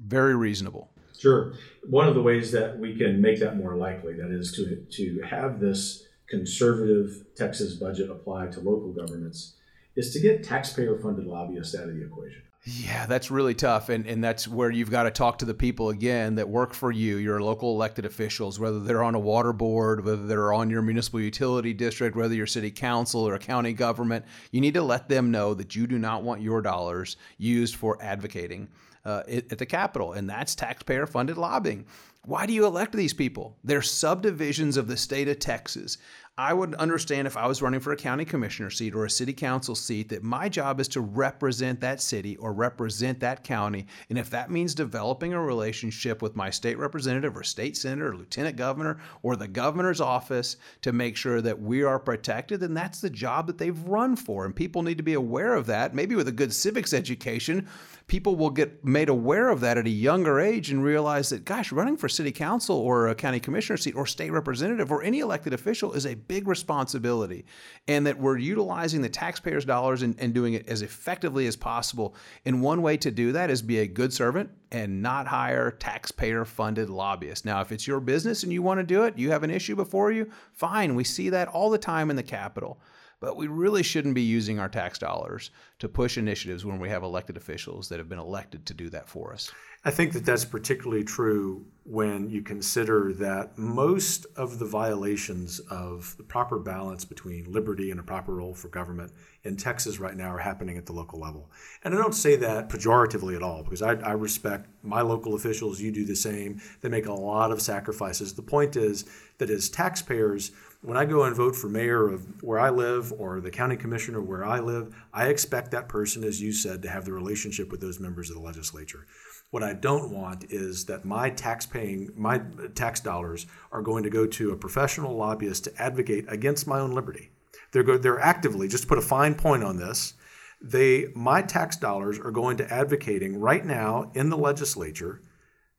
very 0.00 0.36
reasonable. 0.36 0.90
Sure. 1.18 1.54
One 1.88 2.08
of 2.08 2.14
the 2.14 2.22
ways 2.22 2.52
that 2.52 2.78
we 2.78 2.96
can 2.96 3.20
make 3.20 3.40
that 3.40 3.56
more 3.56 3.76
likely, 3.76 4.14
that 4.14 4.30
is 4.30 4.52
to, 4.52 4.86
to 4.96 5.22
have 5.26 5.60
this 5.60 6.04
conservative 6.28 7.24
Texas 7.36 7.74
budget 7.74 8.10
apply 8.10 8.48
to 8.48 8.60
local 8.60 8.92
governments, 8.92 9.55
is 9.96 10.12
to 10.12 10.20
get 10.20 10.42
taxpayer 10.42 10.98
funded 10.98 11.26
lobbyists 11.26 11.74
out 11.74 11.88
of 11.88 11.96
the 11.96 12.04
equation. 12.04 12.42
Yeah, 12.68 13.06
that's 13.06 13.30
really 13.30 13.54
tough. 13.54 13.90
And, 13.90 14.06
and 14.08 14.24
that's 14.24 14.48
where 14.48 14.72
you've 14.72 14.90
got 14.90 15.04
to 15.04 15.12
talk 15.12 15.38
to 15.38 15.44
the 15.44 15.54
people 15.54 15.90
again 15.90 16.34
that 16.34 16.48
work 16.48 16.74
for 16.74 16.90
you, 16.90 17.16
your 17.18 17.40
local 17.40 17.72
elected 17.72 18.04
officials, 18.04 18.58
whether 18.58 18.80
they're 18.80 19.04
on 19.04 19.14
a 19.14 19.20
water 19.20 19.52
board, 19.52 20.04
whether 20.04 20.26
they're 20.26 20.52
on 20.52 20.68
your 20.68 20.82
municipal 20.82 21.20
utility 21.20 21.72
district, 21.72 22.16
whether 22.16 22.34
you're 22.34 22.44
city 22.44 22.72
council 22.72 23.20
or 23.20 23.34
a 23.34 23.38
county 23.38 23.72
government. 23.72 24.24
You 24.50 24.60
need 24.60 24.74
to 24.74 24.82
let 24.82 25.08
them 25.08 25.30
know 25.30 25.54
that 25.54 25.76
you 25.76 25.86
do 25.86 25.96
not 25.96 26.24
want 26.24 26.42
your 26.42 26.60
dollars 26.60 27.16
used 27.38 27.76
for 27.76 28.02
advocating 28.02 28.66
uh, 29.04 29.22
at 29.28 29.58
the 29.58 29.66
Capitol. 29.66 30.14
And 30.14 30.28
that's 30.28 30.56
taxpayer 30.56 31.06
funded 31.06 31.38
lobbying. 31.38 31.86
Why 32.24 32.46
do 32.46 32.52
you 32.52 32.66
elect 32.66 32.92
these 32.92 33.14
people? 33.14 33.56
They're 33.62 33.80
subdivisions 33.80 34.76
of 34.76 34.88
the 34.88 34.96
state 34.96 35.28
of 35.28 35.38
Texas. 35.38 35.98
I 36.38 36.52
would 36.52 36.74
understand 36.74 37.26
if 37.26 37.34
I 37.34 37.46
was 37.46 37.62
running 37.62 37.80
for 37.80 37.92
a 37.92 37.96
county 37.96 38.26
commissioner 38.26 38.68
seat 38.68 38.94
or 38.94 39.06
a 39.06 39.10
city 39.10 39.32
council 39.32 39.74
seat 39.74 40.10
that 40.10 40.22
my 40.22 40.50
job 40.50 40.80
is 40.80 40.88
to 40.88 41.00
represent 41.00 41.80
that 41.80 42.02
city 42.02 42.36
or 42.36 42.52
represent 42.52 43.20
that 43.20 43.42
county. 43.42 43.86
And 44.10 44.18
if 44.18 44.28
that 44.28 44.50
means 44.50 44.74
developing 44.74 45.32
a 45.32 45.40
relationship 45.40 46.20
with 46.20 46.36
my 46.36 46.50
state 46.50 46.76
representative 46.76 47.34
or 47.38 47.42
state 47.42 47.74
senator 47.74 48.10
or 48.10 48.16
lieutenant 48.16 48.56
governor 48.56 48.98
or 49.22 49.34
the 49.34 49.48
governor's 49.48 50.02
office 50.02 50.58
to 50.82 50.92
make 50.92 51.16
sure 51.16 51.40
that 51.40 51.58
we 51.58 51.82
are 51.82 51.98
protected, 51.98 52.60
then 52.60 52.74
that's 52.74 53.00
the 53.00 53.08
job 53.08 53.46
that 53.46 53.56
they've 53.56 53.82
run 53.84 54.14
for. 54.14 54.44
And 54.44 54.54
people 54.54 54.82
need 54.82 54.98
to 54.98 55.02
be 55.02 55.14
aware 55.14 55.54
of 55.54 55.64
that. 55.68 55.94
Maybe 55.94 56.16
with 56.16 56.28
a 56.28 56.32
good 56.32 56.52
civics 56.52 56.92
education, 56.92 57.66
people 58.08 58.36
will 58.36 58.50
get 58.50 58.84
made 58.84 59.08
aware 59.08 59.48
of 59.48 59.60
that 59.60 59.78
at 59.78 59.86
a 59.86 59.90
younger 59.90 60.38
age 60.38 60.70
and 60.70 60.84
realize 60.84 61.30
that, 61.30 61.46
gosh, 61.46 61.72
running 61.72 61.96
for 61.96 62.10
city 62.10 62.30
council 62.30 62.76
or 62.76 63.08
a 63.08 63.14
county 63.14 63.40
commissioner 63.40 63.78
seat 63.78 63.96
or 63.96 64.04
state 64.04 64.30
representative 64.30 64.92
or 64.92 65.02
any 65.02 65.20
elected 65.20 65.54
official 65.54 65.94
is 65.94 66.04
a 66.04 66.25
big 66.28 66.48
responsibility. 66.48 67.44
And 67.88 68.06
that 68.06 68.18
we're 68.18 68.38
utilizing 68.38 69.02
the 69.02 69.08
taxpayers' 69.08 69.64
dollars 69.64 70.02
and, 70.02 70.14
and 70.18 70.34
doing 70.34 70.54
it 70.54 70.68
as 70.68 70.82
effectively 70.82 71.46
as 71.46 71.56
possible. 71.56 72.14
And 72.44 72.62
one 72.62 72.82
way 72.82 72.96
to 72.98 73.10
do 73.10 73.32
that 73.32 73.50
is 73.50 73.62
be 73.62 73.78
a 73.78 73.86
good 73.86 74.12
servant 74.12 74.50
and 74.72 75.02
not 75.02 75.26
hire 75.26 75.70
taxpayer 75.70 76.44
funded 76.44 76.90
lobbyists. 76.90 77.44
Now, 77.44 77.60
if 77.60 77.72
it's 77.72 77.86
your 77.86 78.00
business 78.00 78.42
and 78.42 78.52
you 78.52 78.62
want 78.62 78.80
to 78.80 78.84
do 78.84 79.04
it, 79.04 79.18
you 79.18 79.30
have 79.30 79.42
an 79.42 79.50
issue 79.50 79.76
before 79.76 80.12
you, 80.12 80.30
fine. 80.52 80.94
We 80.94 81.04
see 81.04 81.30
that 81.30 81.48
all 81.48 81.70
the 81.70 81.78
time 81.78 82.10
in 82.10 82.16
the 82.16 82.22
Capitol. 82.22 82.80
But 83.18 83.36
we 83.36 83.46
really 83.46 83.82
shouldn't 83.82 84.14
be 84.14 84.22
using 84.22 84.58
our 84.58 84.68
tax 84.68 84.98
dollars 84.98 85.50
to 85.78 85.88
push 85.88 86.18
initiatives 86.18 86.66
when 86.66 86.78
we 86.78 86.90
have 86.90 87.02
elected 87.02 87.38
officials 87.38 87.88
that 87.88 87.98
have 87.98 88.10
been 88.10 88.18
elected 88.18 88.66
to 88.66 88.74
do 88.74 88.90
that 88.90 89.08
for 89.08 89.32
us. 89.32 89.50
I 89.86 89.92
think 89.92 90.14
that 90.14 90.26
that's 90.26 90.44
particularly 90.44 91.04
true 91.04 91.64
when 91.84 92.28
you 92.28 92.42
consider 92.42 93.12
that 93.12 93.56
most 93.56 94.26
of 94.34 94.58
the 94.58 94.64
violations 94.64 95.60
of 95.60 96.16
the 96.16 96.24
proper 96.24 96.58
balance 96.58 97.04
between 97.04 97.52
liberty 97.52 97.92
and 97.92 98.00
a 98.00 98.02
proper 98.02 98.34
role 98.34 98.52
for 98.52 98.66
government 98.66 99.12
in 99.44 99.56
Texas 99.56 100.00
right 100.00 100.16
now 100.16 100.34
are 100.34 100.38
happening 100.38 100.76
at 100.76 100.86
the 100.86 100.92
local 100.92 101.20
level. 101.20 101.52
And 101.84 101.94
I 101.94 101.98
don't 101.98 102.16
say 102.16 102.34
that 102.34 102.68
pejoratively 102.68 103.36
at 103.36 103.44
all 103.44 103.62
because 103.62 103.80
I, 103.80 103.92
I 103.92 104.14
respect 104.14 104.68
my 104.82 105.02
local 105.02 105.36
officials. 105.36 105.80
You 105.80 105.92
do 105.92 106.04
the 106.04 106.16
same. 106.16 106.60
They 106.80 106.88
make 106.88 107.06
a 107.06 107.12
lot 107.12 107.52
of 107.52 107.62
sacrifices. 107.62 108.34
The 108.34 108.42
point 108.42 108.74
is 108.74 109.04
that 109.38 109.50
as 109.50 109.68
taxpayers, 109.68 110.50
when 110.82 110.96
I 110.96 111.04
go 111.04 111.22
and 111.22 111.36
vote 111.36 111.54
for 111.54 111.68
mayor 111.68 112.08
of 112.08 112.42
where 112.42 112.58
I 112.58 112.70
live 112.70 113.12
or 113.12 113.40
the 113.40 113.52
county 113.52 113.76
commissioner 113.76 114.20
where 114.20 114.44
I 114.44 114.58
live, 114.58 114.96
I 115.12 115.28
expect 115.28 115.70
that 115.70 115.88
person, 115.88 116.24
as 116.24 116.42
you 116.42 116.52
said, 116.52 116.82
to 116.82 116.88
have 116.88 117.04
the 117.04 117.12
relationship 117.12 117.70
with 117.70 117.80
those 117.80 118.00
members 118.00 118.30
of 118.30 118.36
the 118.36 118.42
legislature. 118.42 119.06
What 119.50 119.62
I 119.62 119.72
don't 119.74 120.10
want 120.10 120.44
is 120.50 120.86
that 120.86 121.04
my 121.04 121.30
tax 121.30 121.66
paying, 121.66 122.10
my 122.16 122.42
tax 122.74 123.00
dollars 123.00 123.46
are 123.70 123.82
going 123.82 124.02
to 124.02 124.10
go 124.10 124.26
to 124.26 124.50
a 124.50 124.56
professional 124.56 125.16
lobbyist 125.16 125.64
to 125.64 125.82
advocate 125.82 126.24
against 126.28 126.66
my 126.66 126.80
own 126.80 126.92
liberty. 126.92 127.30
They're, 127.72 127.82
go, 127.82 127.96
they're 127.96 128.20
actively, 128.20 128.68
just 128.68 128.84
to 128.84 128.88
put 128.88 128.98
a 128.98 129.02
fine 129.02 129.34
point 129.34 129.62
on 129.62 129.76
this, 129.76 130.14
they, 130.60 131.06
my 131.14 131.42
tax 131.42 131.76
dollars 131.76 132.18
are 132.18 132.30
going 132.30 132.56
to 132.56 132.72
advocating 132.72 133.38
right 133.38 133.64
now 133.64 134.10
in 134.14 134.30
the 134.30 134.36
legislature 134.36 135.20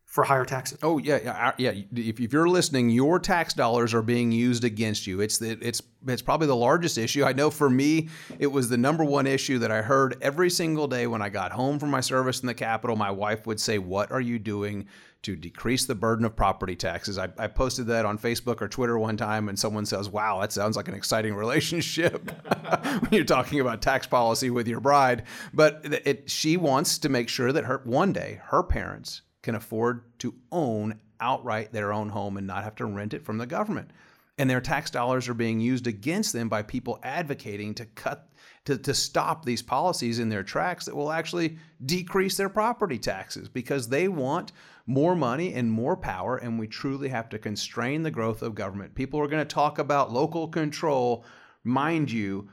for 0.08 0.24
higher 0.24 0.46
taxes. 0.46 0.80
Oh 0.82 0.98
yeah, 1.00 1.20
yeah, 1.22 1.52
yeah. 1.58 1.84
If, 1.93 2.20
if 2.22 2.32
you're 2.34 2.48
listening, 2.48 2.89
your 2.89 3.20
tax 3.20 3.54
dollars 3.54 3.93
are 3.93 4.02
being 4.02 4.32
used 4.32 4.63
against 4.63 5.06
you. 5.06 5.20
It's 5.20 5.38
the, 5.38 5.60
it's 5.62 5.82
it's 6.08 6.22
probably 6.22 6.48
the 6.48 6.56
largest 6.56 6.98
issue. 6.98 7.26
I 7.26 7.34
know 7.34 7.52
for 7.52 7.70
me, 7.70 8.08
it 8.39 8.48
was 8.48 8.70
the 8.70 8.78
number 8.78 9.04
one 9.04 9.28
issue 9.28 9.60
that 9.60 9.70
I 9.70 9.82
heard 9.82 10.17
every 10.22 10.50
single 10.50 10.88
day 10.88 11.08
when 11.08 11.22
I 11.22 11.28
got 11.28 11.52
home 11.52 11.78
from 11.78 11.89
my 11.89 12.00
service 12.00 12.39
in 12.39 12.48
the 12.48 12.54
Capitol. 12.54 12.96
My 12.96 13.12
wife 13.12 13.46
would 13.46 13.60
say, 13.60 13.80
"What 13.80 14.10
are 14.10 14.22
you 14.22 14.39
doing 14.39 14.88
to 15.24 15.36
decrease 15.36 15.86
the 15.86 15.96
burden 15.96 16.26
of 16.26 16.38
property 16.38 16.78
taxes?" 16.78 17.17
I, 17.17 17.28
I 17.38 17.48
posted 17.48 17.88
that 17.88 18.06
on 18.06 18.17
Facebook 18.17 18.62
or 18.62 18.70
Twitter 18.70 18.98
one 18.98 19.17
time, 19.17 19.50
and 19.50 19.60
someone 19.60 19.86
says, 19.86 20.08
"Wow, 20.08 20.39
that 20.39 20.54
sounds 20.54 20.78
like 20.78 20.88
an 20.88 20.96
exciting 20.96 21.36
relationship 21.36 22.32
when 23.02 23.12
you're 23.12 23.26
talking 23.26 23.60
about 23.60 23.82
tax 23.82 24.08
policy 24.08 24.52
with 24.52 24.70
your 24.70 24.80
bride." 24.80 25.24
But 25.54 25.82
it, 25.84 26.30
she 26.30 26.56
wants 26.56 26.98
to 27.00 27.10
make 27.10 27.28
sure 27.28 27.52
that 27.52 27.65
her 27.65 27.82
one 27.84 28.13
day 28.13 28.39
her 28.46 28.63
parents 28.63 29.22
can 29.47 29.55
afford 29.55 30.03
to 30.19 30.36
own 30.51 30.99
outright 31.21 31.71
their 31.71 31.93
own 31.93 32.10
home 32.10 32.36
and 32.36 32.45
not 32.45 32.65
have 32.65 32.75
to 32.75 32.86
rent 32.86 33.13
it 33.13 33.23
from 33.23 33.38
the 33.38 33.45
government. 33.45 33.89
And 34.38 34.49
their 34.49 34.60
tax 34.60 34.91
dollars 34.91 35.29
are 35.29 35.33
being 35.33 35.62
used 35.62 35.88
against 35.88 36.33
them 36.33 36.49
by 36.49 36.63
people 36.63 36.99
advocating 37.01 37.73
to 37.75 37.86
cut 37.86 38.29
to, 38.65 38.77
to 38.77 38.93
stop 38.93 39.45
these 39.45 39.62
policies 39.62 40.19
in 40.19 40.27
their 40.27 40.43
tracks 40.43 40.83
that 40.83 40.95
will 40.97 41.13
actually 41.13 41.57
decrease 41.86 42.36
their 42.36 42.49
property 42.49 42.99
taxes 42.99 43.47
because 43.47 43.88
they 43.88 44.10
want 44.10 44.51
more 44.86 45.15
money 45.15 45.53
and 45.53 45.71
more 45.71 45.95
power, 45.95 46.36
and 46.36 46.60
we 46.60 46.67
truly 46.67 47.07
have 47.07 47.29
to 47.29 47.39
constrain 47.39 48.03
the 48.03 48.12
growth 48.12 48.41
of 48.41 48.53
government. 48.53 48.95
People 48.95 49.21
are 49.21 49.29
going 49.29 49.47
to 49.47 49.55
talk 49.55 49.79
about 49.79 50.12
local 50.12 50.49
control. 50.49 51.23
Mind 51.63 52.12
you, 52.12 52.49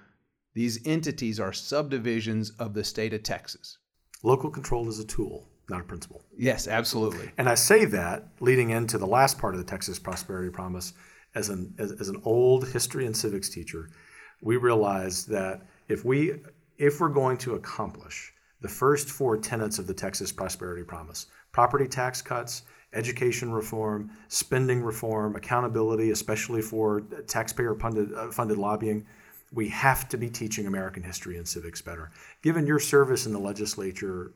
these 0.54 0.78
entities 0.86 1.40
are 1.40 1.52
subdivisions 1.52 2.50
of 2.50 2.72
the 2.72 2.84
state 2.84 3.12
of 3.12 3.24
Texas. 3.24 3.78
Local 4.22 4.48
control 4.48 4.88
is 4.88 5.00
a 5.00 5.04
tool 5.04 5.48
not 5.68 5.80
a 5.80 5.84
principle. 5.84 6.22
Yes, 6.36 6.68
absolutely. 6.68 7.30
And 7.38 7.48
I 7.48 7.54
say 7.54 7.84
that 7.86 8.28
leading 8.40 8.70
into 8.70 8.98
the 8.98 9.06
last 9.06 9.38
part 9.38 9.54
of 9.54 9.58
the 9.58 9.66
Texas 9.66 9.98
Prosperity 9.98 10.50
Promise. 10.50 10.94
As 11.34 11.48
an 11.48 11.74
as, 11.78 11.90
as 11.92 12.08
an 12.08 12.20
old 12.24 12.68
history 12.68 13.06
and 13.06 13.16
civics 13.16 13.48
teacher, 13.48 13.90
we 14.40 14.56
realize 14.56 15.26
that 15.26 15.62
if 15.88 16.04
we 16.04 16.34
if 16.78 17.00
we're 17.00 17.08
going 17.08 17.38
to 17.38 17.54
accomplish 17.54 18.32
the 18.60 18.68
first 18.68 19.10
four 19.10 19.36
tenets 19.36 19.80
of 19.80 19.86
the 19.88 19.94
Texas 19.94 20.30
Prosperity 20.30 20.84
Promise 20.84 21.26
property 21.50 21.88
tax 21.88 22.22
cuts, 22.22 22.62
education 22.92 23.52
reform, 23.52 24.10
spending 24.28 24.80
reform, 24.82 25.34
accountability, 25.34 26.10
especially 26.10 26.62
for 26.62 27.00
taxpayer 27.26 27.74
funded, 27.74 28.12
uh, 28.14 28.30
funded 28.30 28.58
lobbying 28.58 29.04
we 29.54 29.68
have 29.68 30.08
to 30.08 30.16
be 30.16 30.28
teaching 30.28 30.66
American 30.66 31.02
history 31.02 31.36
and 31.36 31.46
civics 31.46 31.80
better. 31.80 32.10
Given 32.42 32.66
your 32.66 32.80
service 32.80 33.26
in 33.26 33.32
the 33.32 33.38
legislature, 33.38 34.32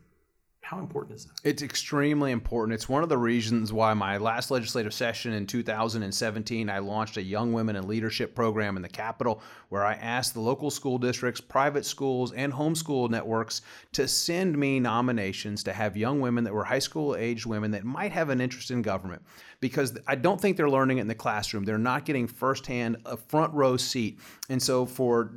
how 0.68 0.78
important 0.80 1.16
is 1.16 1.24
this? 1.24 1.34
It's 1.44 1.62
extremely 1.62 2.30
important. 2.30 2.74
It's 2.74 2.90
one 2.90 3.02
of 3.02 3.08
the 3.08 3.16
reasons 3.16 3.72
why 3.72 3.94
my 3.94 4.18
last 4.18 4.50
legislative 4.50 4.92
session 4.92 5.32
in 5.32 5.46
2017, 5.46 6.68
I 6.68 6.78
launched 6.78 7.16
a 7.16 7.22
Young 7.22 7.54
Women 7.54 7.74
in 7.74 7.88
Leadership 7.88 8.34
program 8.34 8.76
in 8.76 8.82
the 8.82 8.88
Capitol, 8.88 9.40
where 9.70 9.82
I 9.82 9.94
asked 9.94 10.34
the 10.34 10.40
local 10.40 10.70
school 10.70 10.98
districts, 10.98 11.40
private 11.40 11.86
schools, 11.86 12.34
and 12.34 12.52
homeschool 12.52 13.08
networks 13.08 13.62
to 13.92 14.06
send 14.06 14.58
me 14.58 14.78
nominations 14.78 15.62
to 15.62 15.72
have 15.72 15.96
young 15.96 16.20
women 16.20 16.44
that 16.44 16.52
were 16.52 16.64
high 16.64 16.80
school 16.80 17.16
aged 17.16 17.46
women 17.46 17.70
that 17.70 17.84
might 17.84 18.12
have 18.12 18.28
an 18.28 18.42
interest 18.42 18.70
in 18.70 18.82
government. 18.82 19.22
Because 19.60 19.96
I 20.06 20.16
don't 20.16 20.38
think 20.38 20.58
they're 20.58 20.68
learning 20.68 20.98
it 20.98 21.00
in 21.00 21.08
the 21.08 21.14
classroom. 21.14 21.64
They're 21.64 21.78
not 21.78 22.04
getting 22.04 22.26
firsthand 22.26 22.98
a 23.06 23.16
front 23.16 23.54
row 23.54 23.78
seat. 23.78 24.20
And 24.50 24.62
so 24.62 24.84
for 24.84 25.32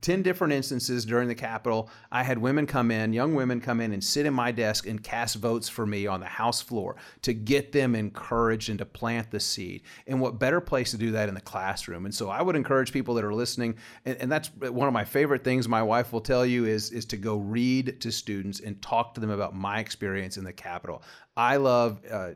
10 0.00 0.22
different 0.22 0.52
instances 0.52 1.04
during 1.04 1.28
the 1.28 1.34
Capitol, 1.34 1.90
I 2.10 2.22
had 2.22 2.38
women 2.38 2.66
come 2.66 2.90
in, 2.90 3.12
young 3.12 3.34
women 3.34 3.60
come 3.60 3.80
in 3.80 3.92
and 3.92 4.02
sit 4.02 4.26
in 4.26 4.34
my 4.34 4.52
desk 4.52 4.86
and 4.86 5.02
cast 5.02 5.36
votes 5.36 5.68
for 5.68 5.86
me 5.86 6.06
on 6.06 6.20
the 6.20 6.26
House 6.26 6.60
floor 6.60 6.96
to 7.22 7.32
get 7.32 7.72
them 7.72 7.94
encouraged 7.94 8.70
and 8.70 8.78
to 8.78 8.84
plant 8.84 9.30
the 9.30 9.40
seed. 9.40 9.82
And 10.06 10.20
what 10.20 10.38
better 10.38 10.60
place 10.60 10.90
to 10.92 10.96
do 10.96 11.10
that 11.12 11.28
in 11.28 11.34
the 11.34 11.40
classroom? 11.40 12.04
And 12.04 12.14
so 12.14 12.28
I 12.28 12.42
would 12.42 12.56
encourage 12.56 12.92
people 12.92 13.14
that 13.14 13.24
are 13.24 13.34
listening, 13.34 13.76
and, 14.04 14.16
and 14.18 14.32
that's 14.32 14.54
one 14.56 14.88
of 14.88 14.94
my 14.94 15.04
favorite 15.04 15.44
things 15.44 15.68
my 15.68 15.82
wife 15.82 16.12
will 16.12 16.20
tell 16.20 16.46
you 16.46 16.64
is, 16.64 16.90
is 16.90 17.04
to 17.06 17.16
go 17.16 17.36
read 17.36 18.00
to 18.00 18.10
students 18.10 18.60
and 18.60 18.80
talk 18.82 19.14
to 19.14 19.20
them 19.20 19.30
about 19.30 19.54
my 19.54 19.80
experience 19.80 20.36
in 20.36 20.44
the 20.44 20.52
Capitol. 20.52 21.02
I 21.36 21.56
love 21.56 22.00
uh, 22.10 22.30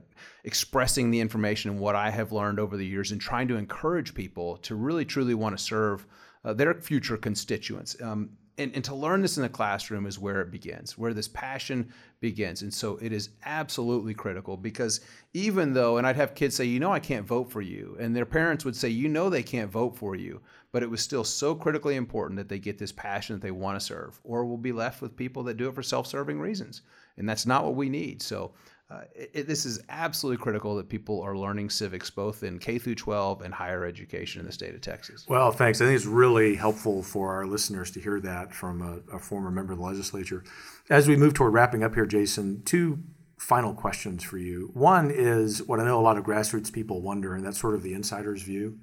expressing 0.45 1.11
the 1.11 1.19
information 1.19 1.73
and 1.73 1.81
what 1.81 1.97
I 1.97 2.11
have 2.11 2.31
learned 2.31 2.61
over 2.61 2.77
the 2.77 2.87
years 2.87 3.11
and 3.11 3.21
trying 3.21 3.49
to 3.49 3.57
encourage 3.57 4.15
people 4.15 4.59
to 4.59 4.77
really 4.77 5.05
truly 5.05 5.35
want 5.35 5.59
to 5.59 5.63
serve 5.63 6.07
uh, 6.45 6.53
their 6.53 6.75
future 6.75 7.17
constituents. 7.17 7.97
Um, 8.01 8.31
and, 8.59 8.71
and 8.75 8.85
to 8.85 8.95
learn 8.95 9.23
this 9.23 9.39
in 9.39 9.43
the 9.43 9.49
classroom 9.49 10.07
is 10.07 10.19
where 10.19 10.43
it 10.43 10.51
begins, 10.51 10.99
where 10.99 11.15
this 11.15 11.29
passion 11.29 11.91
begins. 12.21 12.61
And 12.61 12.73
so 12.73 12.99
it 13.01 13.11
is 13.11 13.31
absolutely 13.47 14.13
critical 14.13 14.59
because 14.59 15.01
even 15.33 15.73
though, 15.73 15.97
and 15.97 16.07
I'd 16.07 16.17
have 16.17 16.35
kids 16.35 16.55
say, 16.55 16.67
you 16.67 16.79
know, 16.79 16.93
I 16.93 17.01
can't 17.01 17.27
vote 17.27 17.51
for 17.51 17.63
you. 17.63 17.97
And 17.99 18.15
their 18.15 18.27
parents 18.27 18.65
would 18.65 18.77
say, 18.77 18.91
you 18.91 19.09
know, 19.09 19.31
they 19.31 19.43
can't 19.43 19.71
vote 19.71 19.97
for 19.97 20.15
you. 20.15 20.41
But 20.71 20.83
it 20.83 20.91
was 20.91 21.01
still 21.01 21.25
so 21.25 21.55
critically 21.55 21.97
important 21.97 22.39
that 22.39 22.49
they 22.49 22.59
get 22.59 22.79
this 22.79 22.93
passion 22.93 23.37
that 23.37 23.43
they 23.43 23.51
want 23.51 23.79
to 23.79 23.85
serve, 23.85 24.19
or 24.25 24.45
we'll 24.45 24.57
be 24.57 24.73
left 24.73 25.03
with 25.03 25.17
people 25.17 25.43
that 25.45 25.59
do 25.59 25.69
it 25.69 25.75
for 25.75 25.83
self 25.83 26.07
serving 26.07 26.41
reasons. 26.41 26.83
And 27.19 27.29
that's 27.29 27.45
not 27.45 27.65
what 27.65 27.75
we 27.75 27.91
need. 27.91 28.23
So 28.23 28.53
uh, 28.93 29.05
it, 29.15 29.47
this 29.47 29.65
is 29.65 29.81
absolutely 29.89 30.43
critical 30.43 30.77
that 30.77 30.89
people 30.89 31.23
are 31.23 31.37
learning 31.37 31.71
civics 31.71 32.11
both 32.11 32.43
in 32.43 32.59
K 32.59 32.79
through 32.79 32.97
12 32.97 33.43
and 33.43 33.55
higher 33.55 33.85
education 33.87 34.41
in 34.41 34.47
the 34.47 34.53
state 34.53 34.75
of 34.75 34.81
Texas. 34.81 35.25
Well, 35.29 35.51
thanks. 35.51 35.81
I 35.81 35.87
think 35.87 35.97
it's 35.97 36.07
really 36.07 36.55
helpful 36.55 37.03
for 37.03 37.33
our 37.33 37.47
listeners 37.47 37.91
to 37.93 38.01
hear 38.01 38.21
that 38.21 38.53
from 38.53 38.83
a, 38.83 39.17
a 39.17 39.19
former 39.19 39.51
member 39.51 39.73
of 39.73 39.79
the 39.79 39.85
legislature. 39.85 40.45
As 40.91 41.09
we 41.09 41.17
move 41.17 41.33
toward 41.33 41.55
wrapping 41.55 41.83
up 41.83 41.95
here, 41.95 42.07
Jason, 42.07 42.63
two 42.65 42.99
final 43.39 43.73
questions 43.73 44.23
for 44.23 44.37
you. 44.37 44.71
One 44.75 45.11
is 45.11 45.63
what 45.63 45.81
I 45.81 45.85
know 45.85 45.99
a 45.99 46.03
lot 46.03 46.19
of 46.19 46.25
grassroots 46.25 46.73
people 46.73 47.01
wonder, 47.01 47.35
and 47.35 47.45
that's 47.45 47.61
sort 47.61 47.75
of 47.75 47.83
the 47.83 47.95
insider's 47.95 48.43
view. 48.43 48.79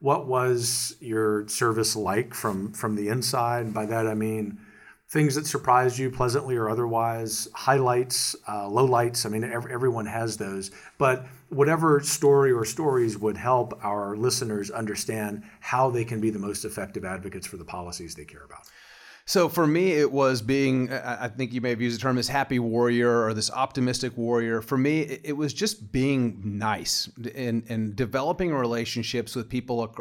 What 0.00 0.26
was 0.26 0.96
your 1.00 1.46
service 1.48 1.94
like 1.94 2.34
from 2.34 2.72
from 2.72 2.96
the 2.96 3.08
inside? 3.08 3.72
By 3.72 3.86
that 3.86 4.06
I 4.06 4.14
mean 4.14 4.58
things 5.14 5.36
that 5.36 5.46
surprised 5.46 5.96
you 5.96 6.10
pleasantly 6.10 6.56
or 6.56 6.68
otherwise, 6.68 7.46
highlights, 7.54 8.34
uh, 8.48 8.66
lowlights. 8.66 9.24
I 9.24 9.28
mean, 9.28 9.44
every, 9.44 9.72
everyone 9.72 10.06
has 10.06 10.36
those. 10.36 10.72
But 10.98 11.24
whatever 11.50 12.00
story 12.00 12.50
or 12.50 12.64
stories 12.64 13.16
would 13.16 13.36
help 13.36 13.78
our 13.84 14.16
listeners 14.16 14.72
understand 14.72 15.44
how 15.60 15.88
they 15.88 16.04
can 16.04 16.20
be 16.20 16.30
the 16.30 16.40
most 16.40 16.64
effective 16.64 17.04
advocates 17.04 17.46
for 17.46 17.58
the 17.58 17.64
policies 17.64 18.16
they 18.16 18.24
care 18.24 18.42
about. 18.44 18.68
So 19.26 19.48
for 19.48 19.66
me, 19.66 19.92
it 19.92 20.12
was 20.12 20.42
being, 20.42 20.92
I 20.92 21.28
think 21.28 21.54
you 21.54 21.62
may 21.62 21.70
have 21.70 21.80
used 21.80 21.98
the 21.98 22.02
term 22.02 22.16
this 22.16 22.28
happy 22.28 22.58
warrior 22.58 23.24
or 23.24 23.32
this 23.32 23.50
optimistic 23.50 24.18
warrior. 24.18 24.60
For 24.60 24.76
me, 24.76 25.00
it 25.00 25.34
was 25.34 25.54
just 25.54 25.90
being 25.90 26.42
nice 26.44 27.08
and, 27.34 27.64
and 27.70 27.96
developing 27.96 28.54
relationships 28.54 29.34
with 29.34 29.48
people 29.48 29.96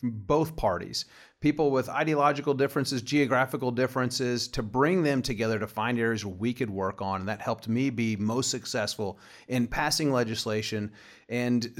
from 0.00 0.10
both 0.10 0.56
parties 0.56 1.04
people 1.40 1.70
with 1.70 1.88
ideological 1.88 2.54
differences, 2.54 3.02
geographical 3.02 3.70
differences, 3.70 4.48
to 4.48 4.62
bring 4.62 5.02
them 5.02 5.22
together 5.22 5.58
to 5.58 5.66
find 5.66 5.98
areas 5.98 6.24
where 6.24 6.34
we 6.34 6.52
could 6.52 6.70
work 6.70 7.02
on. 7.02 7.20
And 7.20 7.28
that 7.28 7.40
helped 7.40 7.68
me 7.68 7.90
be 7.90 8.16
most 8.16 8.50
successful 8.50 9.18
in 9.48 9.66
passing 9.66 10.10
legislation 10.10 10.90
and 11.28 11.70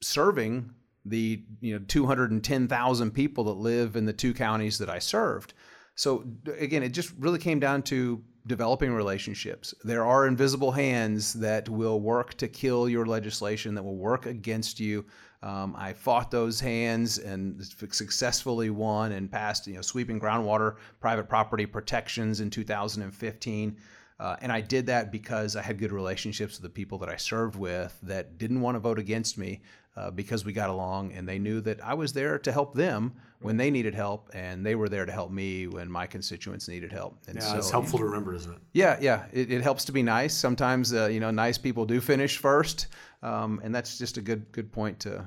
serving 0.00 0.72
the 1.04 1.42
you 1.60 1.78
know 1.78 1.84
210,000 1.88 3.10
people 3.10 3.44
that 3.44 3.52
live 3.52 3.96
in 3.96 4.04
the 4.04 4.12
two 4.12 4.32
counties 4.32 4.78
that 4.78 4.88
I 4.88 4.98
served. 4.98 5.54
So 6.00 6.24
again, 6.56 6.82
it 6.82 6.94
just 6.94 7.12
really 7.18 7.38
came 7.38 7.60
down 7.60 7.82
to 7.82 8.24
developing 8.46 8.90
relationships. 8.90 9.74
There 9.84 10.02
are 10.02 10.26
invisible 10.26 10.72
hands 10.72 11.34
that 11.34 11.68
will 11.68 12.00
work 12.00 12.32
to 12.38 12.48
kill 12.48 12.88
your 12.88 13.04
legislation, 13.04 13.74
that 13.74 13.82
will 13.82 13.98
work 13.98 14.24
against 14.24 14.80
you. 14.80 15.04
Um, 15.42 15.76
I 15.76 15.92
fought 15.92 16.30
those 16.30 16.58
hands 16.58 17.18
and 17.18 17.62
successfully 17.90 18.70
won 18.70 19.12
and 19.12 19.30
passed, 19.30 19.66
you 19.66 19.74
know, 19.74 19.82
sweeping 19.82 20.18
groundwater 20.18 20.76
private 21.00 21.28
property 21.28 21.66
protections 21.66 22.40
in 22.40 22.48
2015. 22.48 23.76
Uh, 24.18 24.36
and 24.40 24.50
I 24.50 24.62
did 24.62 24.86
that 24.86 25.12
because 25.12 25.54
I 25.54 25.60
had 25.60 25.78
good 25.78 25.92
relationships 25.92 26.54
with 26.54 26.62
the 26.62 26.70
people 26.70 26.96
that 26.98 27.10
I 27.10 27.16
served 27.16 27.56
with 27.56 27.98
that 28.04 28.38
didn't 28.38 28.62
want 28.62 28.74
to 28.74 28.80
vote 28.80 28.98
against 28.98 29.36
me 29.36 29.60
uh, 29.96 30.10
because 30.10 30.44
we 30.44 30.52
got 30.52 30.70
along 30.70 31.12
and 31.12 31.28
they 31.28 31.38
knew 31.38 31.60
that 31.60 31.82
I 31.84 31.94
was 31.94 32.12
there 32.12 32.38
to 32.38 32.52
help 32.52 32.74
them 32.74 33.12
when 33.40 33.56
they 33.56 33.70
needed 33.70 33.94
help 33.94 34.30
and 34.34 34.64
they 34.64 34.74
were 34.74 34.88
there 34.88 35.06
to 35.06 35.12
help 35.12 35.30
me 35.30 35.66
when 35.66 35.90
my 35.90 36.06
constituents 36.06 36.68
needed 36.68 36.92
help. 36.92 37.18
And 37.26 37.36
yeah, 37.36 37.42
so, 37.42 37.58
it's 37.58 37.70
helpful 37.70 37.98
to 37.98 38.04
remember, 38.04 38.34
isn't 38.34 38.52
it? 38.52 38.58
Yeah, 38.72 38.98
yeah. 39.00 39.24
It, 39.32 39.50
it 39.50 39.62
helps 39.62 39.84
to 39.86 39.92
be 39.92 40.02
nice. 40.02 40.34
Sometimes, 40.34 40.92
uh, 40.92 41.06
you 41.06 41.20
know, 41.20 41.30
nice 41.30 41.58
people 41.58 41.84
do 41.84 42.00
finish 42.00 42.36
first. 42.38 42.88
Um, 43.22 43.60
and 43.64 43.74
that's 43.74 43.98
just 43.98 44.16
a 44.16 44.20
good, 44.20 44.50
good 44.52 44.70
point 44.70 45.00
to, 45.00 45.26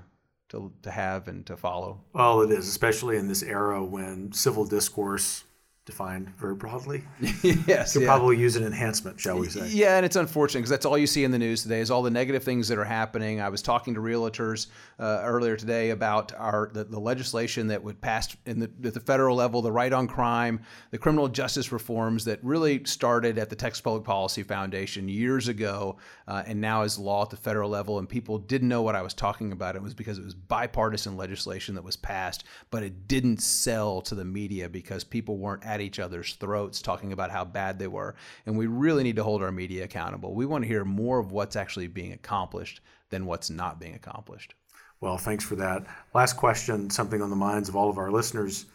to, 0.49 0.71
to 0.81 0.91
have 0.91 1.27
and 1.27 1.45
to 1.47 1.57
follow. 1.57 2.01
Well, 2.13 2.41
it 2.41 2.51
is, 2.51 2.67
especially 2.67 3.17
in 3.17 3.27
this 3.27 3.43
era 3.43 3.83
when 3.83 4.31
civil 4.31 4.65
discourse 4.65 5.43
defined 5.85 6.29
very 6.37 6.55
broadly. 6.55 7.03
yes, 7.43 7.93
could 7.93 8.03
yeah. 8.03 8.07
probably 8.07 8.37
use 8.37 8.55
an 8.55 8.63
enhancement, 8.63 9.19
shall 9.19 9.37
we 9.37 9.49
say? 9.49 9.67
Yeah, 9.67 9.97
and 9.97 10.05
it's 10.05 10.15
unfortunate 10.15 10.61
because 10.61 10.69
that's 10.69 10.85
all 10.85 10.97
you 10.97 11.07
see 11.07 11.25
in 11.25 11.31
the 11.31 11.37
news 11.37 11.63
today 11.63 11.81
is 11.81 11.91
all 11.91 12.01
the 12.01 12.09
negative 12.09 12.41
things 12.41 12.69
that 12.69 12.77
are 12.77 12.85
happening. 12.85 13.41
I 13.41 13.49
was 13.49 13.61
talking 13.61 13.93
to 13.95 13.99
realtors 13.99 14.67
uh, 14.97 15.21
earlier 15.23 15.57
today 15.57 15.89
about 15.89 16.33
our 16.35 16.69
the, 16.73 16.85
the, 16.85 16.99
legislation 16.99 17.67
that 17.67 17.83
would 17.83 17.99
pass 17.99 18.33
in 18.45 18.59
the, 18.59 18.71
at 18.85 18.93
the 18.93 18.99
federal 19.01 19.35
level, 19.35 19.61
the 19.61 19.73
right 19.73 19.91
on 19.91 20.07
crime, 20.07 20.61
the 20.91 20.97
criminal 20.97 21.27
justice 21.27 21.73
reforms 21.73 22.23
that 22.25 22.41
really 22.43 22.81
started 22.85 23.37
at 23.37 23.49
the 23.49 23.55
Texas 23.55 23.81
Public 23.81 24.05
Policy 24.05 24.43
Foundation 24.43 25.09
years 25.09 25.49
ago, 25.49 25.97
uh, 26.29 26.43
and 26.45 26.61
now 26.61 26.83
is 26.83 26.97
law 26.97 27.23
at 27.23 27.29
the 27.29 27.35
federal 27.35 27.69
level. 27.69 27.99
And 27.99 28.07
people 28.07 28.39
didn't 28.39 28.69
know 28.69 28.83
what 28.83 28.95
I 28.95 29.01
was 29.01 29.13
talking 29.13 29.51
about. 29.51 29.75
It 29.75 29.81
was 29.81 29.93
because 29.93 30.17
it 30.17 30.23
was 30.23 30.33
bipartisan 30.33 31.17
legislation 31.17 31.75
that 31.75 31.83
was 31.83 31.97
passed, 31.97 32.45
but 32.71 32.83
it 32.83 33.09
didn't 33.09 33.41
sell 33.41 34.01
to 34.03 34.15
the 34.15 34.23
media 34.23 34.69
because 34.69 35.03
people 35.03 35.37
weren't 35.37 35.65
at 35.73 35.81
each 35.81 35.99
other's 35.99 36.35
throats 36.35 36.81
talking 36.81 37.13
about 37.13 37.31
how 37.31 37.43
bad 37.43 37.79
they 37.79 37.87
were. 37.87 38.15
And 38.45 38.55
we 38.55 38.67
really 38.67 39.01
need 39.01 39.15
to 39.15 39.23
hold 39.23 39.41
our 39.41 39.51
media 39.51 39.85
accountable. 39.85 40.35
We 40.35 40.45
want 40.45 40.63
to 40.63 40.67
hear 40.67 40.85
more 40.85 41.17
of 41.17 41.31
what's 41.31 41.55
actually 41.55 41.87
being 41.87 42.13
accomplished 42.13 42.79
than 43.09 43.25
what's 43.25 43.49
not 43.49 43.79
being 43.79 43.95
accomplished. 43.95 44.53
Well, 45.01 45.17
thanks 45.17 45.43
for 45.43 45.55
that. 45.55 45.85
Last 46.13 46.33
question, 46.33 46.91
something 46.91 47.21
on 47.23 47.31
the 47.31 47.35
minds 47.35 47.69
of 47.69 47.75
all 47.75 47.89
of 47.89 47.97
our 47.97 48.11
listeners. 48.11 48.67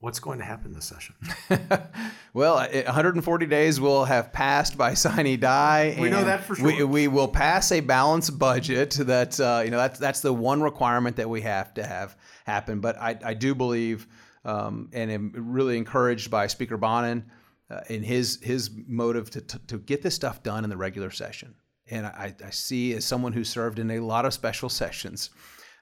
What's 0.00 0.20
going 0.20 0.38
to 0.38 0.44
happen 0.44 0.72
this 0.72 0.84
session? 0.84 1.16
well, 2.32 2.54
140 2.54 3.46
days 3.46 3.80
will 3.80 4.04
have 4.04 4.32
passed 4.32 4.78
by 4.78 4.94
sine 4.94 5.40
die. 5.40 5.96
We 5.98 6.10
know 6.10 6.22
that 6.22 6.44
for 6.44 6.54
sure. 6.54 6.66
We, 6.66 6.84
we 6.84 7.08
will 7.08 7.26
pass 7.26 7.72
a 7.72 7.80
balanced 7.80 8.38
budget. 8.38 8.92
That 8.92 9.40
uh, 9.40 9.62
you 9.64 9.72
know 9.72 9.78
that's 9.78 9.98
that's 9.98 10.20
the 10.20 10.32
one 10.32 10.62
requirement 10.62 11.16
that 11.16 11.28
we 11.28 11.40
have 11.40 11.74
to 11.74 11.84
have 11.84 12.16
happen. 12.46 12.78
But 12.78 12.96
I, 12.96 13.18
I 13.24 13.34
do 13.34 13.56
believe 13.56 14.06
um, 14.48 14.88
and 14.94 15.10
am 15.10 15.32
really 15.36 15.76
encouraged 15.76 16.30
by 16.30 16.46
Speaker 16.46 16.78
Bonnen 16.78 17.24
uh, 17.70 17.80
in 17.90 18.02
his 18.02 18.38
his 18.42 18.70
motive 18.86 19.28
to, 19.30 19.42
to, 19.42 19.58
to, 19.66 19.78
get 19.78 20.00
this 20.00 20.14
stuff 20.14 20.42
done 20.42 20.64
in 20.64 20.70
the 20.70 20.76
regular 20.76 21.10
session. 21.10 21.54
And 21.90 22.06
I, 22.06 22.34
I 22.42 22.50
see 22.50 22.94
as 22.94 23.04
someone 23.04 23.34
who 23.34 23.44
served 23.44 23.78
in 23.78 23.90
a 23.90 24.00
lot 24.00 24.24
of 24.24 24.32
special 24.32 24.70
sessions, 24.70 25.30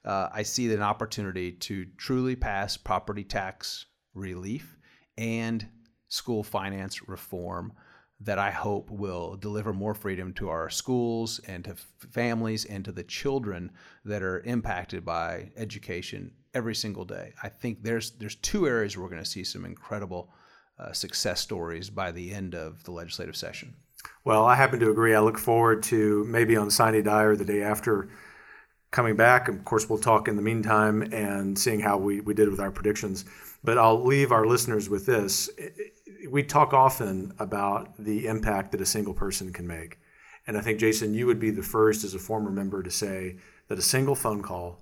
uh, 0.05 0.29
I 0.33 0.43
see 0.43 0.73
an 0.75 0.83
opportunity 0.83 1.53
to 1.53 1.87
truly 1.97 2.35
pass 2.35 2.77
property 2.77 3.23
tax 3.23 3.87
relief 4.15 4.77
and 5.17 5.65
school 6.09 6.43
finance 6.43 7.09
reform 7.09 7.73
that 8.21 8.39
I 8.39 8.51
hope 8.51 8.91
will 8.91 9.37
deliver 9.37 9.73
more 9.73 9.95
freedom 9.95 10.33
to 10.35 10.49
our 10.49 10.71
schools 10.71 11.39
and 11.47 11.65
to 11.67 11.77
families 12.11 12.65
and 12.65 12.85
to 12.85 12.93
the 12.93 13.05
children 13.05 13.71
that 14.05 14.23
are 14.23 14.41
impacted 14.41 15.05
by 15.05 15.51
education 15.57 16.33
every 16.57 16.75
single 16.75 17.05
day. 17.05 17.35
I 17.43 17.51
think 17.51 17.83
there's 17.83 18.13
there's 18.13 18.37
two 18.37 18.67
areas 18.67 18.97
where 18.97 19.05
we're 19.05 19.11
going 19.11 19.23
to 19.23 19.29
see 19.29 19.45
some 19.45 19.67
incredible 19.67 20.31
uh, 20.79 20.93
success 20.93 21.41
stories 21.41 21.91
by 21.91 22.11
the 22.13 22.33
end 22.33 22.55
of 22.55 22.83
the 22.85 22.93
legislative 22.93 23.37
session. 23.37 23.75
Well, 24.25 24.47
I 24.47 24.55
happen 24.55 24.81
to 24.81 24.91
agree. 24.91 25.15
I 25.15 25.21
look 25.21 25.39
forward 25.39 25.83
to 25.85 26.25
maybe 26.25 26.57
on 26.57 26.71
sine 26.71 27.03
die 27.05 27.23
or 27.23 27.37
the 27.37 27.45
day 27.45 27.63
after 27.63 28.09
coming 28.91 29.17
back. 29.17 29.49
Of 29.49 29.65
course, 29.65 29.89
we'll 29.89 29.99
talk 29.99 30.29
in 30.29 30.37
the 30.37 30.43
meantime 30.43 31.03
and 31.13 31.59
seeing 31.59 31.81
how 31.81 31.99
we, 31.99 32.21
we 32.21 32.35
did 32.35 32.49
with 32.49 32.61
our 32.61 32.71
predictions. 32.71 33.25
But 33.63 33.79
I'll 33.79 34.03
leave 34.05 34.33
our 34.33 34.47
listeners 34.47 34.89
with 34.89 35.07
this. 35.07 35.51
We 36.31 36.43
talk 36.43 36.73
often 36.73 37.35
about 37.39 37.93
the 37.99 38.27
impact 38.27 38.73
that 38.73 38.81
a 38.81 38.87
single 38.87 39.15
person 39.15 39.53
can 39.53 39.67
make. 39.67 39.99
And 40.47 40.57
I 40.57 40.61
think, 40.61 40.79
Jason, 40.79 41.15
you 41.15 41.27
would 41.27 41.41
be 41.41 41.51
the 41.51 41.63
first 41.63 42.05
as 42.05 42.15
a 42.15 42.19
former 42.19 42.51
member 42.51 42.83
to 42.83 42.91
say 42.91 43.37
that 43.69 43.79
a 43.79 43.83
single 43.83 44.15
phone 44.15 44.43
call 44.43 44.81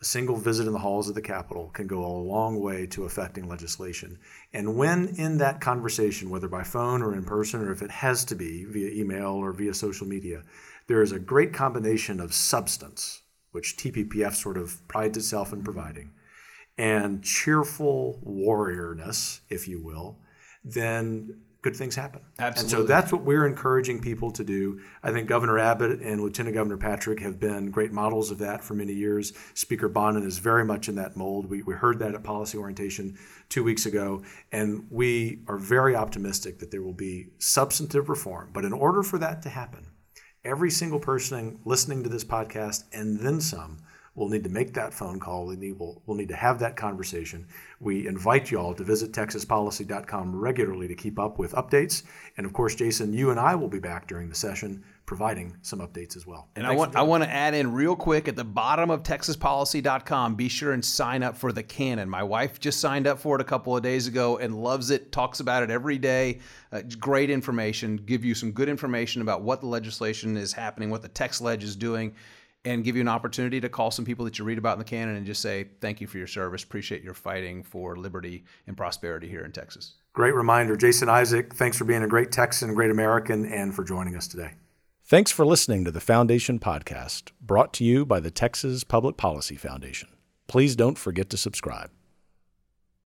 a 0.00 0.04
single 0.04 0.36
visit 0.36 0.66
in 0.66 0.72
the 0.72 0.78
halls 0.78 1.08
of 1.08 1.14
the 1.14 1.22
Capitol 1.22 1.70
can 1.72 1.86
go 1.86 2.04
a 2.04 2.20
long 2.20 2.60
way 2.60 2.86
to 2.88 3.04
affecting 3.04 3.48
legislation. 3.48 4.18
And 4.52 4.76
when 4.76 5.08
in 5.16 5.38
that 5.38 5.60
conversation, 5.60 6.28
whether 6.28 6.48
by 6.48 6.64
phone 6.64 7.02
or 7.02 7.14
in 7.14 7.24
person, 7.24 7.62
or 7.62 7.72
if 7.72 7.82
it 7.82 7.90
has 7.90 8.24
to 8.26 8.34
be 8.34 8.64
via 8.64 8.90
email 8.90 9.32
or 9.32 9.52
via 9.52 9.72
social 9.72 10.06
media, 10.06 10.42
there 10.86 11.02
is 11.02 11.12
a 11.12 11.18
great 11.18 11.52
combination 11.52 12.20
of 12.20 12.34
substance, 12.34 13.22
which 13.52 13.76
TPPF 13.76 14.34
sort 14.34 14.58
of 14.58 14.86
prides 14.86 15.16
itself 15.16 15.52
in 15.52 15.64
providing, 15.64 16.12
and 16.76 17.24
cheerful 17.24 18.20
warriorness, 18.24 19.40
if 19.48 19.66
you 19.66 19.82
will, 19.82 20.18
then 20.62 21.40
good 21.66 21.74
things 21.74 21.96
happen. 21.96 22.20
Absolutely. 22.38 22.60
And 22.60 22.70
so 22.70 22.86
that's 22.86 23.12
what 23.12 23.22
we're 23.22 23.44
encouraging 23.44 24.00
people 24.00 24.30
to 24.30 24.44
do. 24.44 24.80
I 25.02 25.10
think 25.10 25.28
Governor 25.28 25.58
Abbott 25.58 26.00
and 26.00 26.20
Lieutenant 26.20 26.54
Governor 26.54 26.76
Patrick 26.76 27.18
have 27.18 27.40
been 27.40 27.72
great 27.72 27.90
models 27.90 28.30
of 28.30 28.38
that 28.38 28.62
for 28.62 28.74
many 28.74 28.92
years. 28.92 29.32
Speaker 29.54 29.90
Bonnen 29.90 30.24
is 30.24 30.38
very 30.38 30.64
much 30.64 30.88
in 30.88 30.94
that 30.94 31.16
mold. 31.16 31.50
We, 31.50 31.62
we 31.62 31.74
heard 31.74 31.98
that 31.98 32.14
at 32.14 32.22
policy 32.22 32.56
orientation 32.56 33.18
two 33.48 33.64
weeks 33.64 33.84
ago, 33.84 34.22
and 34.52 34.86
we 34.90 35.40
are 35.48 35.58
very 35.58 35.96
optimistic 35.96 36.60
that 36.60 36.70
there 36.70 36.82
will 36.82 36.94
be 36.94 37.30
substantive 37.38 38.08
reform. 38.08 38.50
But 38.52 38.64
in 38.64 38.72
order 38.72 39.02
for 39.02 39.18
that 39.18 39.42
to 39.42 39.48
happen, 39.48 39.88
every 40.44 40.70
single 40.70 41.00
person 41.00 41.58
listening 41.64 42.04
to 42.04 42.08
this 42.08 42.24
podcast 42.24 42.84
and 42.92 43.18
then 43.18 43.40
some 43.40 43.78
We'll 44.16 44.30
need 44.30 44.44
to 44.44 44.50
make 44.50 44.72
that 44.74 44.94
phone 44.94 45.20
call. 45.20 45.46
We 45.46 45.56
need, 45.56 45.78
we'll, 45.78 46.02
we'll 46.06 46.16
need 46.16 46.30
to 46.30 46.36
have 46.36 46.58
that 46.60 46.74
conversation. 46.74 47.46
We 47.80 48.08
invite 48.08 48.50
you 48.50 48.58
all 48.58 48.74
to 48.74 48.82
visit 48.82 49.12
texaspolicy.com 49.12 50.34
regularly 50.34 50.88
to 50.88 50.94
keep 50.94 51.18
up 51.18 51.38
with 51.38 51.52
updates. 51.52 52.02
And 52.38 52.46
of 52.46 52.54
course, 52.54 52.74
Jason, 52.74 53.12
you 53.12 53.30
and 53.30 53.38
I 53.38 53.54
will 53.54 53.68
be 53.68 53.78
back 53.78 54.08
during 54.08 54.30
the 54.30 54.34
session 54.34 54.82
providing 55.04 55.56
some 55.62 55.78
updates 55.78 56.16
as 56.16 56.26
well. 56.26 56.48
And 56.56 56.66
Thanks 56.66 56.74
I 56.74 56.76
want 56.76 56.96
I 56.96 57.02
want 57.02 57.22
to 57.24 57.30
add 57.30 57.54
in 57.54 57.72
real 57.72 57.94
quick 57.94 58.26
at 58.26 58.34
the 58.34 58.44
bottom 58.44 58.90
of 58.90 59.02
texaspolicy.com, 59.04 60.34
be 60.34 60.48
sure 60.48 60.72
and 60.72 60.84
sign 60.84 61.22
up 61.22 61.36
for 61.36 61.52
the 61.52 61.62
Cannon. 61.62 62.08
My 62.08 62.22
wife 62.22 62.58
just 62.58 62.80
signed 62.80 63.06
up 63.06 63.18
for 63.18 63.36
it 63.36 63.40
a 63.40 63.44
couple 63.44 63.76
of 63.76 63.82
days 63.82 64.08
ago 64.08 64.38
and 64.38 64.62
loves 64.62 64.90
it, 64.90 65.12
talks 65.12 65.40
about 65.40 65.62
it 65.62 65.70
every 65.70 65.98
day. 65.98 66.40
Uh, 66.72 66.82
great 66.98 67.30
information, 67.30 67.96
give 67.98 68.24
you 68.24 68.34
some 68.34 68.50
good 68.50 68.68
information 68.68 69.22
about 69.22 69.42
what 69.42 69.60
the 69.60 69.66
legislation 69.66 70.36
is 70.36 70.52
happening, 70.52 70.90
what 70.90 71.02
the 71.02 71.08
text 71.08 71.40
ledge 71.40 71.62
is 71.62 71.76
doing 71.76 72.14
and 72.66 72.82
give 72.84 72.96
you 72.96 73.00
an 73.00 73.08
opportunity 73.08 73.60
to 73.60 73.68
call 73.68 73.90
some 73.90 74.04
people 74.04 74.24
that 74.24 74.38
you 74.38 74.44
read 74.44 74.58
about 74.58 74.72
in 74.74 74.78
the 74.80 74.84
cannon 74.84 75.14
and 75.14 75.24
just 75.24 75.40
say 75.40 75.68
thank 75.80 76.00
you 76.00 76.06
for 76.06 76.18
your 76.18 76.26
service. 76.26 76.64
Appreciate 76.64 77.02
your 77.02 77.14
fighting 77.14 77.62
for 77.62 77.96
liberty 77.96 78.44
and 78.66 78.76
prosperity 78.76 79.28
here 79.28 79.44
in 79.44 79.52
texas. 79.52 79.94
Great 80.12 80.34
reminder. 80.34 80.76
Jason 80.76 81.08
isaac 81.08 81.54
thanks 81.54 81.78
for 81.78 81.84
being 81.84 82.02
a 82.02 82.08
great 82.08 82.32
texan 82.32 82.74
great 82.74 82.90
american 82.90 83.46
and 83.46 83.74
for 83.74 83.84
joining 83.84 84.16
us 84.16 84.26
today. 84.26 84.50
Thanks 85.04 85.30
for 85.30 85.46
listening 85.46 85.84
to 85.84 85.92
the 85.92 86.00
foundation 86.00 86.58
podcast 86.58 87.30
brought 87.40 87.72
to 87.74 87.84
you 87.84 88.04
by 88.04 88.18
the 88.18 88.30
texas 88.30 88.82
public 88.82 89.16
policy 89.16 89.56
foundation. 89.56 90.08
Please 90.48 90.74
don't 90.74 90.98
forget 90.98 91.30
to 91.30 91.36
subscribe 91.36 91.90